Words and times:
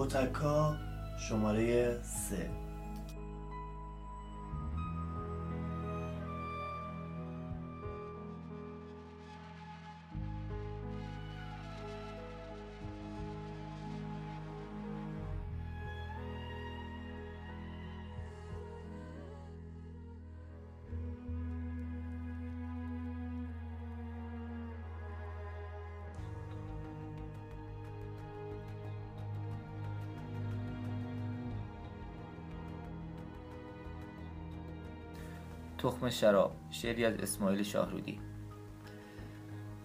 متکا 0.00 0.76
شماره 1.18 2.02
سه. 2.02 2.59
تخم 35.82 36.10
شراب 36.10 36.52
شعری 36.70 37.04
از 37.04 37.14
اسماعیل 37.14 37.62
شاهرودی. 37.62 38.20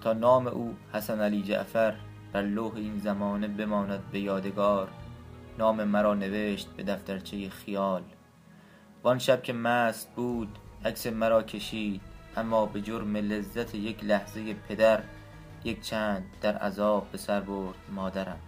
تا 0.01 0.13
نام 0.13 0.47
او 0.47 0.75
حسن 0.93 1.21
علی 1.21 1.43
جعفر 1.43 1.95
بر 2.33 2.41
لوح 2.41 2.75
این 2.75 2.97
زمانه 2.97 3.47
بماند 3.47 4.11
به 4.11 4.19
یادگار 4.19 4.87
نام 5.57 5.83
مرا 5.83 6.13
نوشت 6.13 6.69
به 6.77 6.83
دفترچه 6.83 7.49
خیال. 7.49 8.03
وان 9.03 9.19
شب 9.19 9.43
که 9.43 9.53
مست 9.53 10.15
بود 10.15 10.59
عکس 10.85 11.07
مرا 11.07 11.43
کشید 11.43 12.01
اما 12.37 12.65
به 12.65 12.81
جرم 12.81 13.17
لذت 13.17 13.75
یک 13.75 14.03
لحظه 14.03 14.53
پدر 14.53 15.03
یک 15.63 15.81
چند 15.81 16.23
در 16.41 16.57
عذاب 16.57 17.11
به 17.11 17.17
سر 17.17 17.41
برد 17.41 17.77
مادرم. 17.89 18.39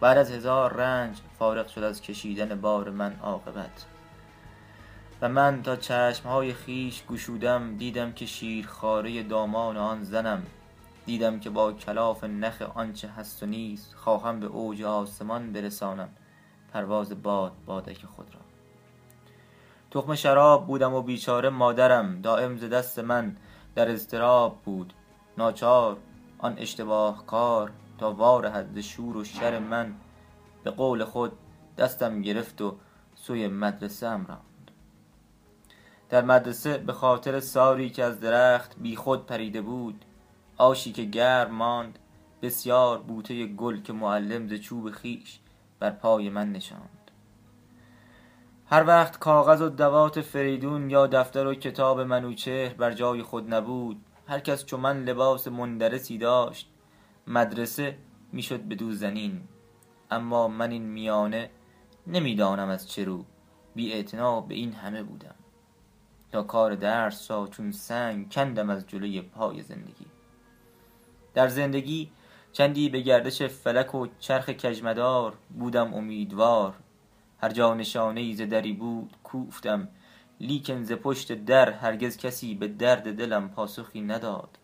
بعد 0.00 0.18
از 0.18 0.30
هزار 0.30 0.72
رنج 0.72 1.20
فارغ 1.38 1.66
شد 1.68 1.82
از 1.82 2.00
کشیدن 2.00 2.60
بار 2.60 2.90
من 2.90 3.16
عاقبت. 3.22 3.86
من 5.28 5.62
تا 5.62 5.76
چشمهای 5.76 6.54
خیش 6.54 7.04
گشودم 7.06 7.76
دیدم 7.76 8.12
که 8.12 8.26
شیرخواره 8.26 9.22
دامان 9.22 9.76
آن 9.76 10.02
زنم. 10.02 10.42
دیدم 11.06 11.40
که 11.40 11.50
با 11.50 11.72
کلاف 11.72 12.24
نخ 12.24 12.62
آنچه 12.62 13.08
هست 13.08 13.42
و 13.42 13.46
نیست 13.46 13.94
خواهم 13.94 14.40
به 14.40 14.46
اوج 14.46 14.82
آسمان 14.82 15.52
برسانم. 15.52 16.08
پرواز 16.72 17.22
باد 17.22 17.52
بادک 17.66 18.06
خود 18.06 18.34
را. 18.34 18.40
تخم 19.90 20.14
شراب 20.14 20.66
بودم 20.66 20.94
و 20.94 21.02
بیچاره 21.02 21.48
مادرم 21.48 22.20
دائم 22.20 22.56
ز 22.56 22.64
دست 22.64 22.98
من 22.98 23.36
در 23.74 23.90
اضطراب 23.90 24.58
بود. 24.64 24.92
ناچار 25.38 25.96
آن 26.38 26.58
اشتباه 26.58 27.26
کار 27.26 27.70
تا 27.98 28.12
وارهد 28.12 28.74
ز 28.74 28.78
شور 28.78 29.16
و 29.16 29.24
شر 29.24 29.58
من. 29.58 29.94
به 30.64 30.70
قول 30.70 31.04
خود 31.04 31.32
دستم 31.78 32.22
گرفت 32.22 32.60
و 32.60 32.76
سوی 33.14 33.48
مدرسه 33.48 34.06
ام 34.06 34.26
راند. 34.26 34.53
در 36.10 36.24
مدرسه 36.24 36.78
به 36.78 36.92
خاطر 36.92 37.40
ساری 37.40 37.90
که 37.90 38.04
از 38.04 38.20
درخت 38.20 38.76
بیخود 38.78 39.26
پریده 39.26 39.60
بود 39.60 40.04
آشی 40.56 40.92
که 40.92 41.04
گرم 41.04 41.54
ماند 41.54 41.98
بسیار 42.42 42.98
بوته 42.98 43.46
گل 43.46 43.80
که 43.80 43.92
معلم 43.92 44.48
ز 44.48 44.54
چوب 44.54 44.90
خویش 44.90 45.40
بر 45.80 45.90
پای 45.90 46.30
من 46.30 46.52
نشاند. 46.52 47.10
هر 48.66 48.86
وقت 48.86 49.18
کاغذ 49.18 49.62
و 49.62 49.68
دوات 49.68 50.20
فریدون 50.20 50.90
یا 50.90 51.06
دفتر 51.06 51.46
و 51.46 51.54
کتاب 51.54 52.00
منوچهر 52.00 52.74
بر 52.74 52.92
جای 52.92 53.22
خود 53.22 53.54
نبود 53.54 54.04
هر 54.28 54.40
کس 54.40 54.64
چو 54.64 54.76
من 54.76 55.04
لباس 55.04 55.48
مندرسی 55.48 56.18
داشت 56.18 56.70
مدرسه 57.26 57.98
می‌شد 58.32 58.60
بدو 58.60 58.92
زنین. 58.92 59.40
اما 60.10 60.48
من 60.48 60.70
این 60.70 60.82
میانه 60.82 61.50
نمی 62.06 62.34
دانم 62.34 62.68
از 62.68 62.90
چه 62.90 63.04
رو 63.04 63.24
بی 63.74 64.02
به 64.48 64.54
این 64.54 64.72
همه 64.72 65.02
بودم. 65.02 65.34
تا 66.34 66.42
کار 66.42 66.74
درس 66.74 67.30
را 67.30 67.46
چون 67.46 67.72
سنگ 67.72 68.32
کندم 68.32 68.70
از 68.70 68.86
جلوی 68.86 69.22
پای 69.22 69.62
زندگی. 69.62 70.06
در 71.34 71.48
زندگی 71.48 72.10
چندی 72.52 72.88
به 72.88 73.00
گردش 73.00 73.42
فلک 73.42 73.94
و 73.94 74.06
چرخ 74.20 74.50
کژمدار 74.50 75.34
بودم 75.58 75.94
امیدوار. 75.94 76.74
هر 77.38 77.48
جا 77.48 77.74
نشانه 77.74 78.20
ای 78.20 78.34
دری 78.34 78.72
بود 78.72 79.16
کوفتم 79.24 79.88
لیکن 80.40 80.82
ز 80.82 80.92
پشت 80.92 81.32
در 81.32 81.70
هرگز 81.70 82.16
کسی 82.16 82.54
به 82.54 82.68
درد 82.68 83.16
دلم 83.16 83.48
پاسخی 83.48 84.00
نداد. 84.00 84.58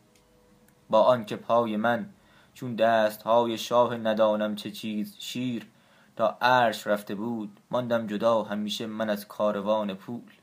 با 0.89 1.03
آنکه 1.03 1.37
پای 1.37 1.77
من 1.77 2.09
چون 2.55 2.75
دست 2.75 3.23
های 3.23 3.59
شاه 3.59 3.97
ندانم 3.97 4.55
چه 4.55 4.71
چیز 4.71 5.17
شیر 5.19 5.67
تا 6.17 6.39
عرش 6.41 6.87
رفته 6.87 7.15
بود 7.15 7.61
ماندم 7.71 8.07
جدا 8.07 8.43
همیشه 8.43 8.87
من 8.87 9.11
از 9.11 9.29
کاروان 9.29 9.95
پول. 9.95 10.40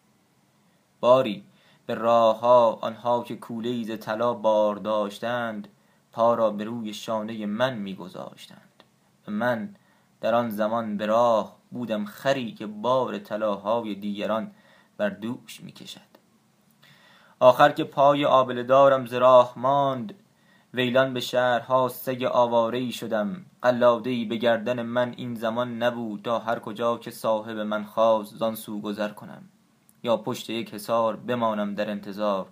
باری. 1.07 1.43
به 1.85 1.93
راه 1.93 2.39
ها 2.39 2.79
آنها 2.81 3.23
که 3.23 3.35
کوله 3.35 3.83
ز 3.83 3.99
طلا 3.99 4.33
بار 4.33 4.75
داشتند 4.75 5.67
پا 6.11 6.33
را 6.33 6.49
به 6.49 6.63
روی 6.63 6.93
شانه 6.93 7.45
من 7.45 7.73
میگذاشتند. 7.73 8.83
و 9.27 9.31
من 9.31 9.75
در 10.21 10.35
آن 10.35 10.49
زمان 10.49 10.97
به 10.97 11.05
راه 11.05 11.55
بودم 11.71 12.05
خری 12.05 12.51
که 12.51 12.67
بار 12.67 13.19
طلاهای 13.19 13.95
دیگران 13.95 14.51
بر 14.97 15.09
دوش 15.09 15.61
می‌کشد. 15.61 16.11
آخر 17.39 17.71
که 17.71 17.83
پای 17.83 18.25
آبله 18.25 18.63
دارم 18.63 19.05
ز 19.05 19.13
ماند 19.55 20.13
ویلان 20.73 21.13
به 21.13 21.19
شهرها 21.19 21.87
سگ 21.87 22.23
آواره 22.23 22.91
شدم. 22.91 23.45
قلاده 23.61 24.09
ای 24.09 24.25
به 24.25 24.35
گردن 24.35 24.81
من 24.81 25.13
این 25.17 25.35
زمان 25.35 25.83
نبود 25.83 26.21
تا 26.21 26.39
هر 26.39 26.59
کجا 26.59 26.97
که 26.97 27.11
صاحب 27.11 27.57
من 27.57 27.83
خواست 27.83 28.35
زان 28.35 28.55
سو 28.55 28.81
گذر 28.81 29.09
کنم. 29.09 29.49
یا 30.03 30.17
پشت 30.17 30.49
یک 30.49 30.73
حصار 30.73 31.15
بمانم 31.15 31.75
در 31.75 31.89
انتظار 31.89 32.47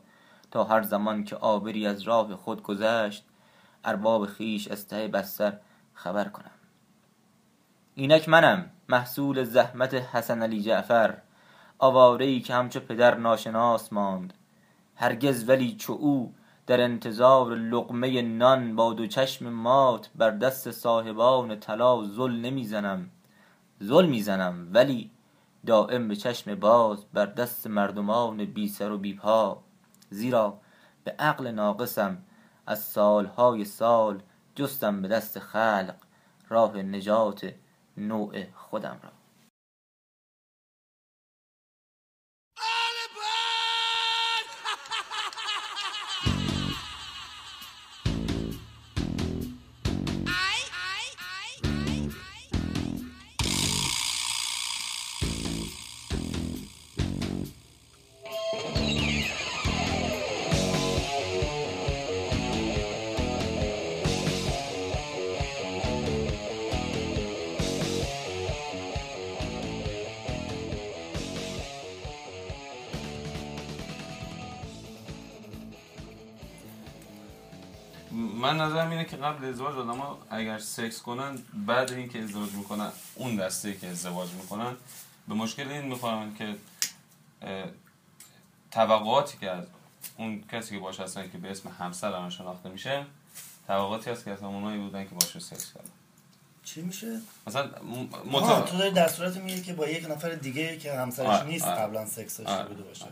تا 0.51 0.63
هر 0.63 0.81
زمان 0.81 1.23
که 1.23 1.35
آبری 1.35 1.87
از 1.87 2.01
راه 2.01 2.35
خود 2.35 2.63
گذشت 2.63 3.25
ارباب 3.83 4.25
خیش 4.25 4.67
از 4.67 4.87
ته 4.87 5.07
بستر 5.07 5.57
خبر 5.93 6.25
کنم. 6.25 6.51
اینک 7.95 8.29
منم 8.29 8.69
محصول 8.89 9.43
زحمت 9.43 9.93
حسن 9.93 10.41
علی 10.41 10.61
جعفر 10.61 11.17
آواره 11.79 12.25
ای 12.25 12.39
که 12.39 12.53
همچو 12.53 12.79
پدر 12.79 13.15
ناشناس 13.15 13.93
ماند. 13.93 14.33
هرگز 14.95 15.49
ولی 15.49 15.75
چو 15.75 15.93
او 15.93 16.33
در 16.67 16.81
انتظار 16.81 17.55
لقمه 17.55 18.21
نان 18.21 18.75
با 18.75 18.93
دو 18.93 19.07
چشم 19.07 19.49
مات 19.49 20.09
بر 20.15 20.31
دست 20.31 20.71
صاحبان 20.71 21.59
طلا 21.59 22.03
زل 22.03 22.31
نمی‌زنم. 22.31 23.09
زل 23.79 24.05
می‌زنم 24.05 24.67
ولی 24.73 25.11
دائم 25.65 26.07
به 26.07 26.15
چشم 26.15 26.55
باز 26.55 27.05
بر 27.13 27.25
دست 27.25 27.67
مردمان 27.67 28.45
بی 28.45 28.67
سر 28.67 28.91
و 28.91 28.97
بی 28.97 29.13
پا. 29.13 29.63
زیرا 30.09 30.59
به 31.03 31.11
عقل 31.11 31.51
ناقصم 31.51 32.17
از 32.67 32.83
سالهای 32.83 33.65
سال 33.65 34.21
جستم 34.55 35.01
به 35.01 35.07
دست 35.07 35.39
خلق 35.39 35.95
راه 36.49 36.77
نجات 36.77 37.53
نوع 37.97 38.51
خودم 38.53 38.99
را. 39.03 39.14
من 78.45 78.57
نظرم 78.57 78.89
اینه 78.89 79.05
که 79.05 79.17
قبل 79.17 79.45
ازدواج 79.45 79.75
آدم 79.75 80.01
اگر 80.29 80.59
سکس 80.59 81.01
کنن 81.01 81.37
بعد 81.67 81.91
اینکه 81.91 82.23
ازدواج 82.23 82.51
می‌کنن 82.51 82.91
اون 83.15 83.35
دسته 83.35 83.73
که 83.73 83.87
ازدواج 83.87 84.29
می‌کنن 84.31 84.75
به 85.27 85.33
مشکل 85.33 85.71
این 85.71 85.81
می‌خورن 85.81 86.35
که 86.35 86.55
توقعاتی 88.71 89.37
که 89.37 89.51
از 89.51 89.63
اون 90.17 90.43
کسی 90.51 90.75
که 90.75 90.81
باش 90.81 90.99
هستن 90.99 91.29
که 91.29 91.37
به 91.37 91.51
اسم 91.51 91.69
همسر 91.79 92.29
شناخته 92.29 92.69
میشه 92.69 93.05
توقعاتی 93.67 94.09
هست 94.09 94.25
که 94.25 94.31
از 94.31 94.43
اونایی 94.43 94.77
بودن 94.79 95.03
که 95.03 95.15
باش 95.15 95.37
سکس 95.37 95.73
کردن 95.73 95.89
چی 96.63 96.81
میشه؟ 96.81 97.21
مثلا 97.47 97.69
مت... 98.31 98.65
تو 98.65 98.77
داری 98.77 98.91
در 98.91 99.07
صورت 99.07 99.37
میگه 99.37 99.61
که 99.61 99.73
با 99.73 99.87
یک 99.87 100.09
نفر 100.09 100.29
دیگه 100.29 100.77
که 100.77 100.93
همسرش 100.93 101.41
نیست 101.43 101.65
قبلا 101.65 102.05
سکس 102.05 102.37
داشته 102.37 102.63
بوده 102.63 102.83
باشه 102.83 103.05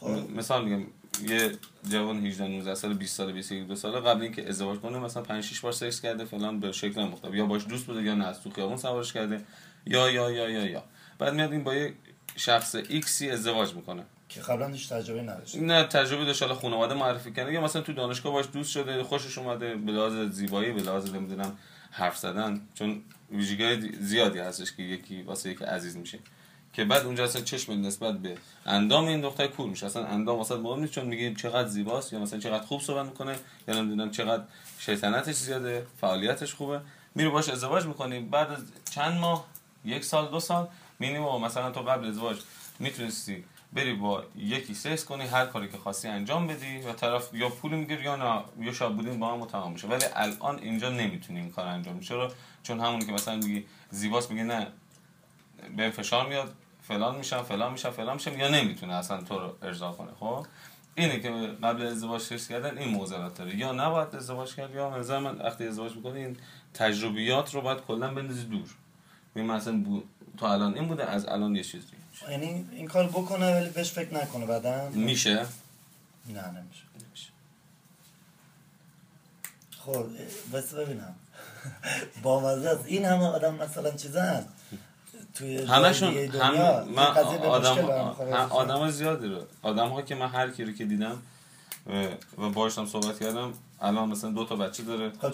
خب. 0.00 0.08
مثال 0.08 0.64
میگم 0.64 0.86
یه 1.28 1.52
جوان 1.90 2.26
18 2.26 2.48
19 2.48 2.74
سال 2.74 2.94
20 2.94 3.16
سال 3.16 3.32
22 3.32 3.76
ساله 3.76 4.00
قبل 4.00 4.22
اینکه 4.22 4.48
ازدواج 4.48 4.78
کنه 4.78 4.98
مثلا 4.98 5.22
5 5.22 5.44
6 5.44 5.60
بار 5.60 5.72
سکس 5.72 6.00
کرده 6.00 6.24
فلان 6.24 6.60
به 6.60 6.72
شکل 6.72 7.04
مختلف. 7.04 7.34
یا 7.34 7.46
باش 7.46 7.66
دوست 7.66 7.86
بوده 7.86 8.02
یا 8.02 8.14
نه 8.14 8.32
تو 8.32 8.50
خیابون 8.50 8.76
سوارش 8.76 9.12
کرده. 9.12 9.44
یا 9.86 10.10
یا 10.10 10.30
یا 10.30 10.48
یا 10.50 10.66
یا. 10.66 10.84
بعد 11.18 11.34
میاد 11.34 11.52
این 11.52 11.64
با 11.64 11.74
یه 11.74 11.94
شخص 12.36 12.74
ایکسی 12.74 13.30
ازدواج 13.30 13.74
می‌کنه. 13.74 14.04
که 14.28 14.40
قبلا 14.40 14.68
هیچ 14.68 14.88
تجربه 14.88 15.22
نداشت. 15.22 15.56
نه 15.56 15.84
تجربه 15.84 16.24
داشت 16.24 16.42
حالا 16.42 16.54
خانواده 16.54 16.94
معرفی 16.94 17.32
کرده. 17.32 17.52
یا 17.52 17.60
مثلا 17.60 17.82
تو 17.82 17.92
دانشگاه 17.92 18.32
باش 18.32 18.46
دوست 18.52 18.70
شده 18.70 19.02
خوشش 19.02 19.38
اومده 19.38 19.74
به 19.74 19.92
لحاظ 19.92 20.12
زیبایی 20.12 20.72
به 20.72 20.82
لحاظ 20.82 21.14
نمی‌دونم 21.14 21.58
حرف 21.90 22.18
زدن. 22.18 22.60
چون 22.74 23.02
ویژگی 23.30 23.92
زیادی 24.00 24.38
هستش 24.38 24.72
که 24.72 24.82
یکی 24.82 25.22
واسه 25.22 25.50
یکی 25.50 25.64
عزیز 25.64 25.96
میشه. 25.96 26.18
که 26.72 26.84
بعد 26.84 27.06
اونجا 27.06 27.24
اصلا 27.24 27.42
چشم 27.42 27.72
نسبت 27.72 28.18
به 28.18 28.34
اندام 28.66 29.04
این 29.04 29.20
دختر 29.20 29.46
کور 29.46 29.68
میشه. 29.68 29.86
اصلا 29.86 30.04
اندام 30.06 30.38
واسه 30.38 30.56
مهم 30.56 30.80
نیست 30.80 30.92
چون 30.92 31.04
میگه 31.04 31.34
چقدر 31.34 31.68
زیباست 31.68 32.12
یا 32.12 32.18
مثلا 32.18 32.38
چقدر 32.38 32.64
خوب 32.64 32.80
صحبت 32.80 33.06
می‌کنه 33.06 33.36
یا 33.68 33.74
نمی‌دونم 33.74 34.10
چقدر 34.10 34.42
شیطنتش 34.78 35.34
زیاده 35.34 35.86
فعالیتش 36.00 36.54
خوبه. 36.54 36.80
میره 37.14 37.30
باش 37.30 37.48
ازدواج 37.48 37.86
می‌کنی 37.86 38.20
بعد 38.20 38.50
از 38.50 38.58
چند 38.90 39.20
ماه 39.20 39.46
یک 39.84 40.04
سال 40.04 40.30
دو 40.30 40.40
سال 40.40 40.68
مینیمم 40.98 41.44
مثلا 41.44 41.70
تو 41.70 41.80
قبل 41.80 42.06
ازدواج 42.06 42.36
می‌تونستی 42.78 43.44
بری 43.72 43.94
با 43.94 44.24
یکی 44.36 44.74
سکس 44.74 45.04
کنی 45.04 45.26
هر 45.26 45.46
کاری 45.46 45.68
که 45.68 45.78
خواستی 45.78 46.08
انجام 46.08 46.46
بدی 46.46 46.80
و 46.80 46.92
طرف 46.92 47.34
یا 47.34 47.48
پول 47.48 47.74
می‌گیری 47.74 48.04
یا 48.04 48.16
نه 48.16 48.64
یا 48.66 48.72
شاب 48.72 48.96
بودین 48.96 49.18
با 49.20 49.32
هم 49.32 49.46
تمام 49.46 49.72
میشه. 49.72 49.88
ولی 49.88 50.04
الان 50.14 50.58
اینجا 50.58 50.90
نمی‌تونی 50.90 51.40
این 51.40 51.50
کار 51.50 51.66
انجام 51.66 52.00
چرا؟ 52.00 52.32
چون 52.62 52.80
همونی 52.80 53.06
که 53.06 53.12
مثلا 53.12 53.36
میگی 53.36 53.64
زیباست 53.90 54.30
میگه 54.30 54.42
نه 54.42 54.66
به 55.76 55.90
فشار 55.90 56.28
میاد 56.28 56.54
فلان 56.82 57.16
میشم 57.16 57.42
فلان 57.42 57.72
میشم 57.72 57.90
فلان 57.90 58.14
میشم 58.14 58.38
یا 58.38 58.48
نمی‌تونه 58.48 58.94
اصلا 58.94 59.22
تو 59.22 59.38
رو 59.38 59.56
ارضا 59.62 59.92
کنه 59.92 60.10
خب؟ 60.20 60.46
اینه 60.94 61.20
که 61.20 61.30
قبل 61.62 61.82
ازدواج 61.82 62.20
سکس 62.20 62.48
کردن 62.48 62.78
این 62.78 62.88
موزلات 62.88 63.38
داره. 63.38 63.56
یا 63.56 63.72
نباید 63.72 64.16
ازدواج 64.16 64.54
کرد 64.54 64.74
یا 64.74 64.98
نظر 64.98 65.18
من 65.18 65.38
وقتی 65.38 65.66
ازدواج 65.66 65.96
می‌کنی 65.96 66.18
این 66.18 66.36
تجربیات 66.74 67.54
رو 67.54 67.60
باید 67.60 67.78
کلا 67.80 68.14
بندازی 68.14 68.44
دور. 68.44 68.68
می 69.34 69.42
مثلا 69.42 69.76
بو... 69.76 70.02
تو 70.38 70.46
الان 70.46 70.74
این 70.74 70.88
بوده 70.88 71.04
از 71.10 71.26
الان 71.26 71.56
یه 71.56 71.64
چیز 71.64 71.82
دیگه 71.84 72.32
یعنی 72.32 72.66
این 72.72 72.88
کار 72.88 73.06
بکنه 73.06 73.54
ولی 73.54 73.70
بهش 73.70 73.90
فکر 73.90 74.14
نکنه 74.14 74.46
بعدا؟ 74.46 74.88
میشه؟ 74.88 75.46
نه 76.28 76.50
نمیشه. 76.50 76.82
خب 79.86 80.06
بس 80.52 80.74
ببینم. 80.74 81.14
با 82.22 82.40
مزه 82.40 82.78
این 82.86 83.04
همه 83.04 83.26
آدم 83.26 83.54
مثلا 83.54 83.90
چیزن 83.90 84.46
توی 85.34 85.56
همشون 85.64 86.08
هم 86.08 86.54
من 86.54 87.16
این 87.16 87.40
به 87.40 87.48
آدم. 87.48 87.74
هم- 88.32 88.52
آدم 88.52 88.90
زیادی 88.90 89.28
رو 89.28 89.38
آدم 89.62 89.88
ها 89.88 90.02
که 90.02 90.14
من 90.14 90.28
هر 90.28 90.50
کی 90.50 90.64
رو 90.64 90.72
که 90.72 90.84
دیدم 90.84 91.22
و- 92.38 92.48
باشم 92.50 92.86
صحبت 92.86 93.20
کردم 93.20 93.52
الان 93.80 94.08
مثلا 94.08 94.30
دو 94.30 94.44
تا 94.44 94.56
بچه 94.56 94.82
داره 94.82 95.12
خب. 95.22 95.32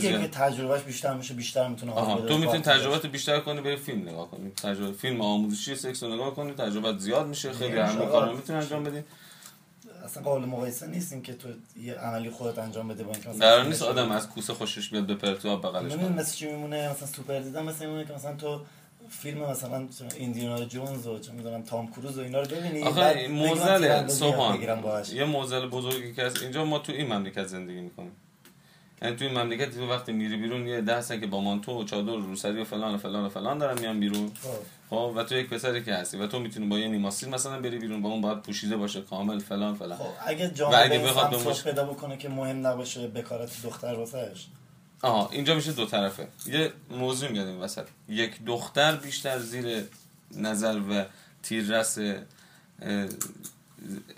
که 0.00 0.28
تجربهش 0.28 0.82
بیشتر 0.82 1.14
میشه 1.14 1.34
بیشتر 1.34 1.68
می‌تونه 1.68 1.92
آها 1.92 2.20
تو 2.20 2.38
می‌تونی. 2.38 2.58
تجربات 2.62 3.06
بیشتر 3.06 3.40
کنی 3.40 3.60
بری 3.60 3.76
فیلم 3.76 4.08
نگاه 4.08 4.30
کنی 4.30 4.50
تجربه 4.50 4.92
فیلم 4.92 5.20
آموزشی 5.20 5.74
سکس 5.76 6.02
رو 6.02 6.14
نگاه 6.14 6.34
کنی 6.34 6.52
تجربت 6.52 6.98
زیاد 6.98 7.26
میشه 7.26 7.52
خیلی 7.52 7.70
میگم 7.72 7.84
همه 7.86 8.06
کارا 8.06 8.32
می‌تونی 8.32 8.58
انجام 8.58 8.84
بدی 8.84 9.02
اصلا 10.04 10.22
قابل 10.22 10.44
مقایسه 10.44 10.86
نیستیم 10.86 11.22
که 11.22 11.34
تو 11.34 11.48
یه 11.82 11.94
عملی 11.94 12.30
خودت 12.30 12.58
انجام 12.58 12.88
بده 12.88 13.04
با 13.04 13.12
اینکه 13.12 13.28
مثلا 13.28 13.48
قرار 13.48 13.64
نیست. 13.64 13.82
آدم 13.82 14.10
از 14.12 14.28
کوسه 14.28 14.54
خوشش 14.54 14.88
بیاد 14.90 15.06
به 15.06 15.14
پرتو 15.14 15.48
آب 15.50 15.62
بغلش 15.66 15.92
کنه 15.92 16.08
مثل 16.08 16.34
چی 16.36 16.46
میمونه 16.46 16.90
مثلا 16.90 17.08
سوپر 17.08 17.38
دیدن 17.38 17.62
مثل 17.64 17.86
میمونه 17.86 18.04
که 18.04 18.12
مثلا 18.12 18.36
تو 18.36 18.60
فیلم 19.20 19.50
مثلا 19.50 19.88
ایندیانا 20.16 20.64
جونز 20.64 21.06
و 21.06 21.18
چه 21.18 21.32
می‌دونم 21.32 21.62
تام 21.62 21.92
کروز 21.92 22.18
و 22.18 22.20
اینا 22.20 22.40
رو 22.40 22.46
ببینی 22.46 22.82
آخه 22.82 23.28
موزل 23.28 24.08
سوهان. 24.08 24.62
یه 25.14 25.24
موزل 25.24 25.68
بزرگی 25.68 26.12
که 26.14 26.22
هست. 26.22 26.42
اینجا 26.42 26.64
ما 26.64 26.78
تو 26.78 26.92
این 26.92 27.12
مملکت 27.12 27.46
زندگی 27.46 27.80
می‌کنیم. 27.80 28.12
یعنی 29.02 29.16
تو 29.16 29.24
این 29.24 29.38
مملکت 29.38 29.70
تو 29.70 29.90
وقتی 29.90 30.12
میری 30.12 30.36
بیرون 30.36 30.66
یه 30.66 30.80
ده 30.80 31.20
که 31.20 31.26
با 31.26 31.40
مانتو 31.40 31.80
و 31.80 31.84
چادر 31.84 32.10
و 32.10 32.20
روسری 32.20 32.60
و 32.60 32.64
فلان 32.64 32.94
و 32.94 32.98
فلان 32.98 33.24
و 33.24 33.28
فلان 33.28 33.58
دارن 33.58 33.80
میان 33.80 34.00
بیرون. 34.00 34.32
خب. 34.42 34.48
خب 34.90 35.12
و 35.16 35.22
تو 35.22 35.34
یک 35.34 35.48
پسری 35.48 35.84
که 35.84 35.94
هستی 35.94 36.16
و 36.18 36.26
تو 36.26 36.38
می‌تونی 36.38 36.66
با 36.66 36.78
یه 36.78 36.88
نیماسیل 36.88 37.28
مثلا 37.28 37.60
بری 37.60 37.78
بیرون 37.78 38.02
با 38.02 38.08
اون 38.08 38.20
باید 38.20 38.38
پوشیده 38.38 38.76
باشه 38.76 39.00
کامل 39.00 39.38
فلان 39.38 39.74
فلان. 39.74 39.98
خب 39.98 40.04
اگه 40.26 40.50
جامعه 40.50 40.78
اگه 40.78 40.98
بخواد 40.98 41.38
سوچ 41.38 41.62
پیدا 41.64 41.84
بکنه 41.84 42.16
که 42.16 42.28
مهم 42.28 42.66
نباشه 42.66 43.06
بکارت 43.06 43.62
دختر 43.62 43.94
واسهش. 43.94 44.46
آها 45.02 45.28
اینجا 45.32 45.54
میشه 45.54 45.72
دو 45.72 45.86
طرفه. 45.86 46.28
یه 46.46 46.72
موضوع 46.90 47.30
میاد 47.30 47.46
این 47.46 47.60
وسط. 47.60 47.84
یک 48.08 48.44
دختر 48.46 48.96
بیشتر 48.96 49.38
زیر 49.38 49.84
نظر 50.36 50.80
و 50.90 51.04
تیررس 51.42 51.98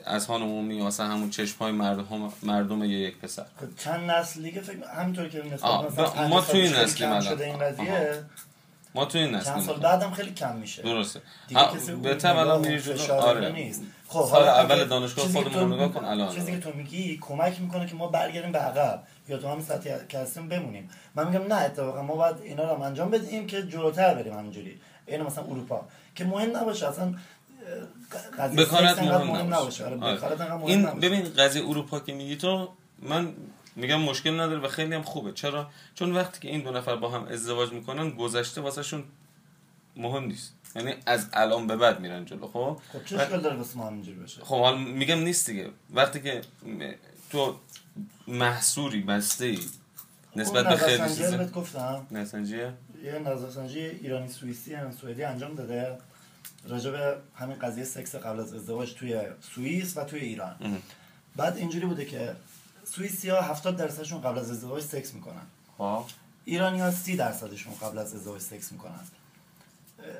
از 0.05 0.27
خان 0.27 0.43
عمومی 0.43 0.81
واسه 0.81 1.05
همون 1.05 1.31
چشم 1.31 1.59
های 1.59 1.73
مردم, 1.73 2.33
مردم 2.43 2.85
یه 2.85 2.99
یک 2.99 3.17
پسر. 3.19 3.43
خب 3.61 3.77
چند 3.79 4.11
نسل 4.11 4.43
دیگه 4.43 4.61
فکر 4.61 4.85
همینطور 4.97 5.29
که 5.29 5.43
مثلا 5.43 5.83
ما 6.29 6.41
کم 6.41 7.13
الان. 7.13 7.21
شده 7.21 7.45
این 7.45 7.57
ما 8.95 9.05
تو 9.05 9.19
این 9.19 9.27
چند 9.31 9.37
نسل 9.37 9.61
سال 9.61 9.81
بعدم 9.81 10.11
خیلی 10.11 10.31
کم 10.31 10.57
میشه. 10.57 10.83
درسته. 10.83 11.21
دیگه 11.49 11.61
ها، 11.61 11.77
کسی 11.77 11.93
به 11.93 12.09
اون 12.09 12.19
طب 12.19 12.37
الان 12.37 12.61
میری 12.61 12.81
جلو. 12.83 13.13
آره. 13.13 13.53
نیست. 13.53 13.83
خب 14.09 14.21
سال 14.21 14.31
حالا 14.31 14.53
اول 14.53 14.85
دانشگاه 14.85 15.29
خودمون 15.29 15.53
تو- 15.53 15.75
نگاه 15.75 15.93
کن. 15.93 16.05
الان 16.05 16.35
چیزی 16.35 16.53
که 16.53 16.59
تو 16.59 16.73
میگی 16.73 17.19
کمک 17.21 17.61
می‌کنه 17.61 17.87
که 17.87 17.95
ما 17.95 18.07
برگردیم 18.09 18.53
به 18.53 18.59
عقب. 18.59 19.03
یا 19.29 19.39
تو 19.39 19.49
همین 19.49 19.65
سطحی 19.65 19.93
که 20.09 20.19
هستیم 20.19 20.49
بمونیم. 20.49 20.91
من 21.15 21.29
میگم 21.29 21.47
نه 21.47 21.55
اتفاقا 21.55 22.03
ما 22.03 22.17
باید 22.17 22.37
اینا 22.43 22.63
رو 22.63 22.75
هم 22.77 22.83
انجام 22.83 23.11
بدیم 23.11 23.47
که 23.47 23.63
جلوتر 23.63 24.15
بریم 24.15 24.33
همینجوری. 24.33 24.81
این 25.07 25.23
مثلا 25.23 25.45
اروپا. 25.45 25.89
که 26.15 26.25
مهم 26.25 26.57
نباشه 26.57 26.89
اصلا 26.89 27.15
قضیه 28.39 28.65
بکارت 28.65 28.99
انقدر 28.99 29.25
مهم 29.25 29.55
نباشه. 29.55 29.85
آره، 29.85 29.97
آره. 29.97 30.55
مهم 30.55 30.65
این 30.65 30.81
نباشه. 30.81 31.09
ببین 31.09 31.23
قضیه 31.23 31.69
اروپا 31.69 32.01
که 32.01 32.15
میگی 32.15 32.37
تو 32.37 32.69
من 32.99 33.33
میگم 33.77 34.01
مشکل 34.01 34.41
نداره 34.41 34.61
و 34.61 34.69
خیلی 34.69 34.95
هم 34.95 35.03
خوبه. 35.03 35.33
چرا؟ 35.33 35.71
چون 35.95 36.13
وقتی 36.13 36.41
که 36.41 36.49
این 36.49 36.63
دو 36.63 36.71
نفر 36.71 36.97
با 36.97 37.11
هم 37.11 37.25
ازدواج 37.25 37.73
می‌کنن 37.73 38.11
گذشته 38.11 38.61
واسهشون 38.61 39.05
مهم 39.97 40.25
نیست. 40.25 40.55
یعنی 40.77 40.95
از 41.07 41.27
الان 41.33 41.67
به 41.67 41.77
بعد 41.77 42.01
میرن 42.01 42.25
جلو 42.25 42.47
خب؟ 42.47 42.79
خب 42.93 43.05
چه 43.05 43.21
اشکال 43.21 43.41
داره 43.41 43.57
واسه 43.57 43.79
ما 43.79 43.87
همینجوری 43.87 44.19
بشه 44.19 44.45
خب 44.45 44.61
حالا 44.61 44.77
میگم 44.77 45.19
نیست 45.19 45.47
دیگه. 45.47 45.71
وقتی 45.91 46.21
که 46.21 46.41
تو 47.31 47.57
محصوری 48.29 49.01
بسته 49.01 49.45
ای. 49.45 49.59
نسبت 50.37 50.67
به 50.67 50.77
خیلی 50.77 51.15
چیزا. 51.15 51.45
گفتم. 51.45 52.07
نسنجیه 52.11 52.73
یه 53.05 53.19
نظرسنجی 53.19 53.81
ایرانی 53.81 54.29
سوئیسی 54.29 54.75
هم 54.75 54.93
سوئدی 54.93 55.25
انجام 55.25 55.55
داده. 55.55 55.99
راجع 56.69 56.91
به 56.91 57.17
همین 57.35 57.59
قضیه 57.59 57.85
سکس 57.85 58.15
قبل 58.15 58.41
از 58.41 58.55
ازدواج 58.55 58.95
توی 58.95 59.23
سوئیس 59.55 59.97
و 59.97 60.05
توی 60.05 60.21
ایران. 60.21 60.57
اه. 60.61 60.71
بعد 61.37 61.57
اینجوری 61.57 61.87
بوده 61.87 62.05
که 62.05 62.37
سوئیسی 62.85 63.29
ها 63.29 63.41
70 63.43 63.77
درصدشون 63.77 64.21
قبل 64.21 64.39
از 64.39 64.51
ازدواج 64.51 64.83
سکس 64.83 65.15
می‌کنن. 65.15 65.47
خب. 65.79 66.05
ایرانی 66.45 66.81
ها 66.81 66.91
30 66.91 67.17
درصدشون 67.17 67.75
قبل 67.83 67.99
از 67.99 68.15
ازدواج 68.15 68.41
سکس 68.41 68.73
می‌کنن. 68.73 69.01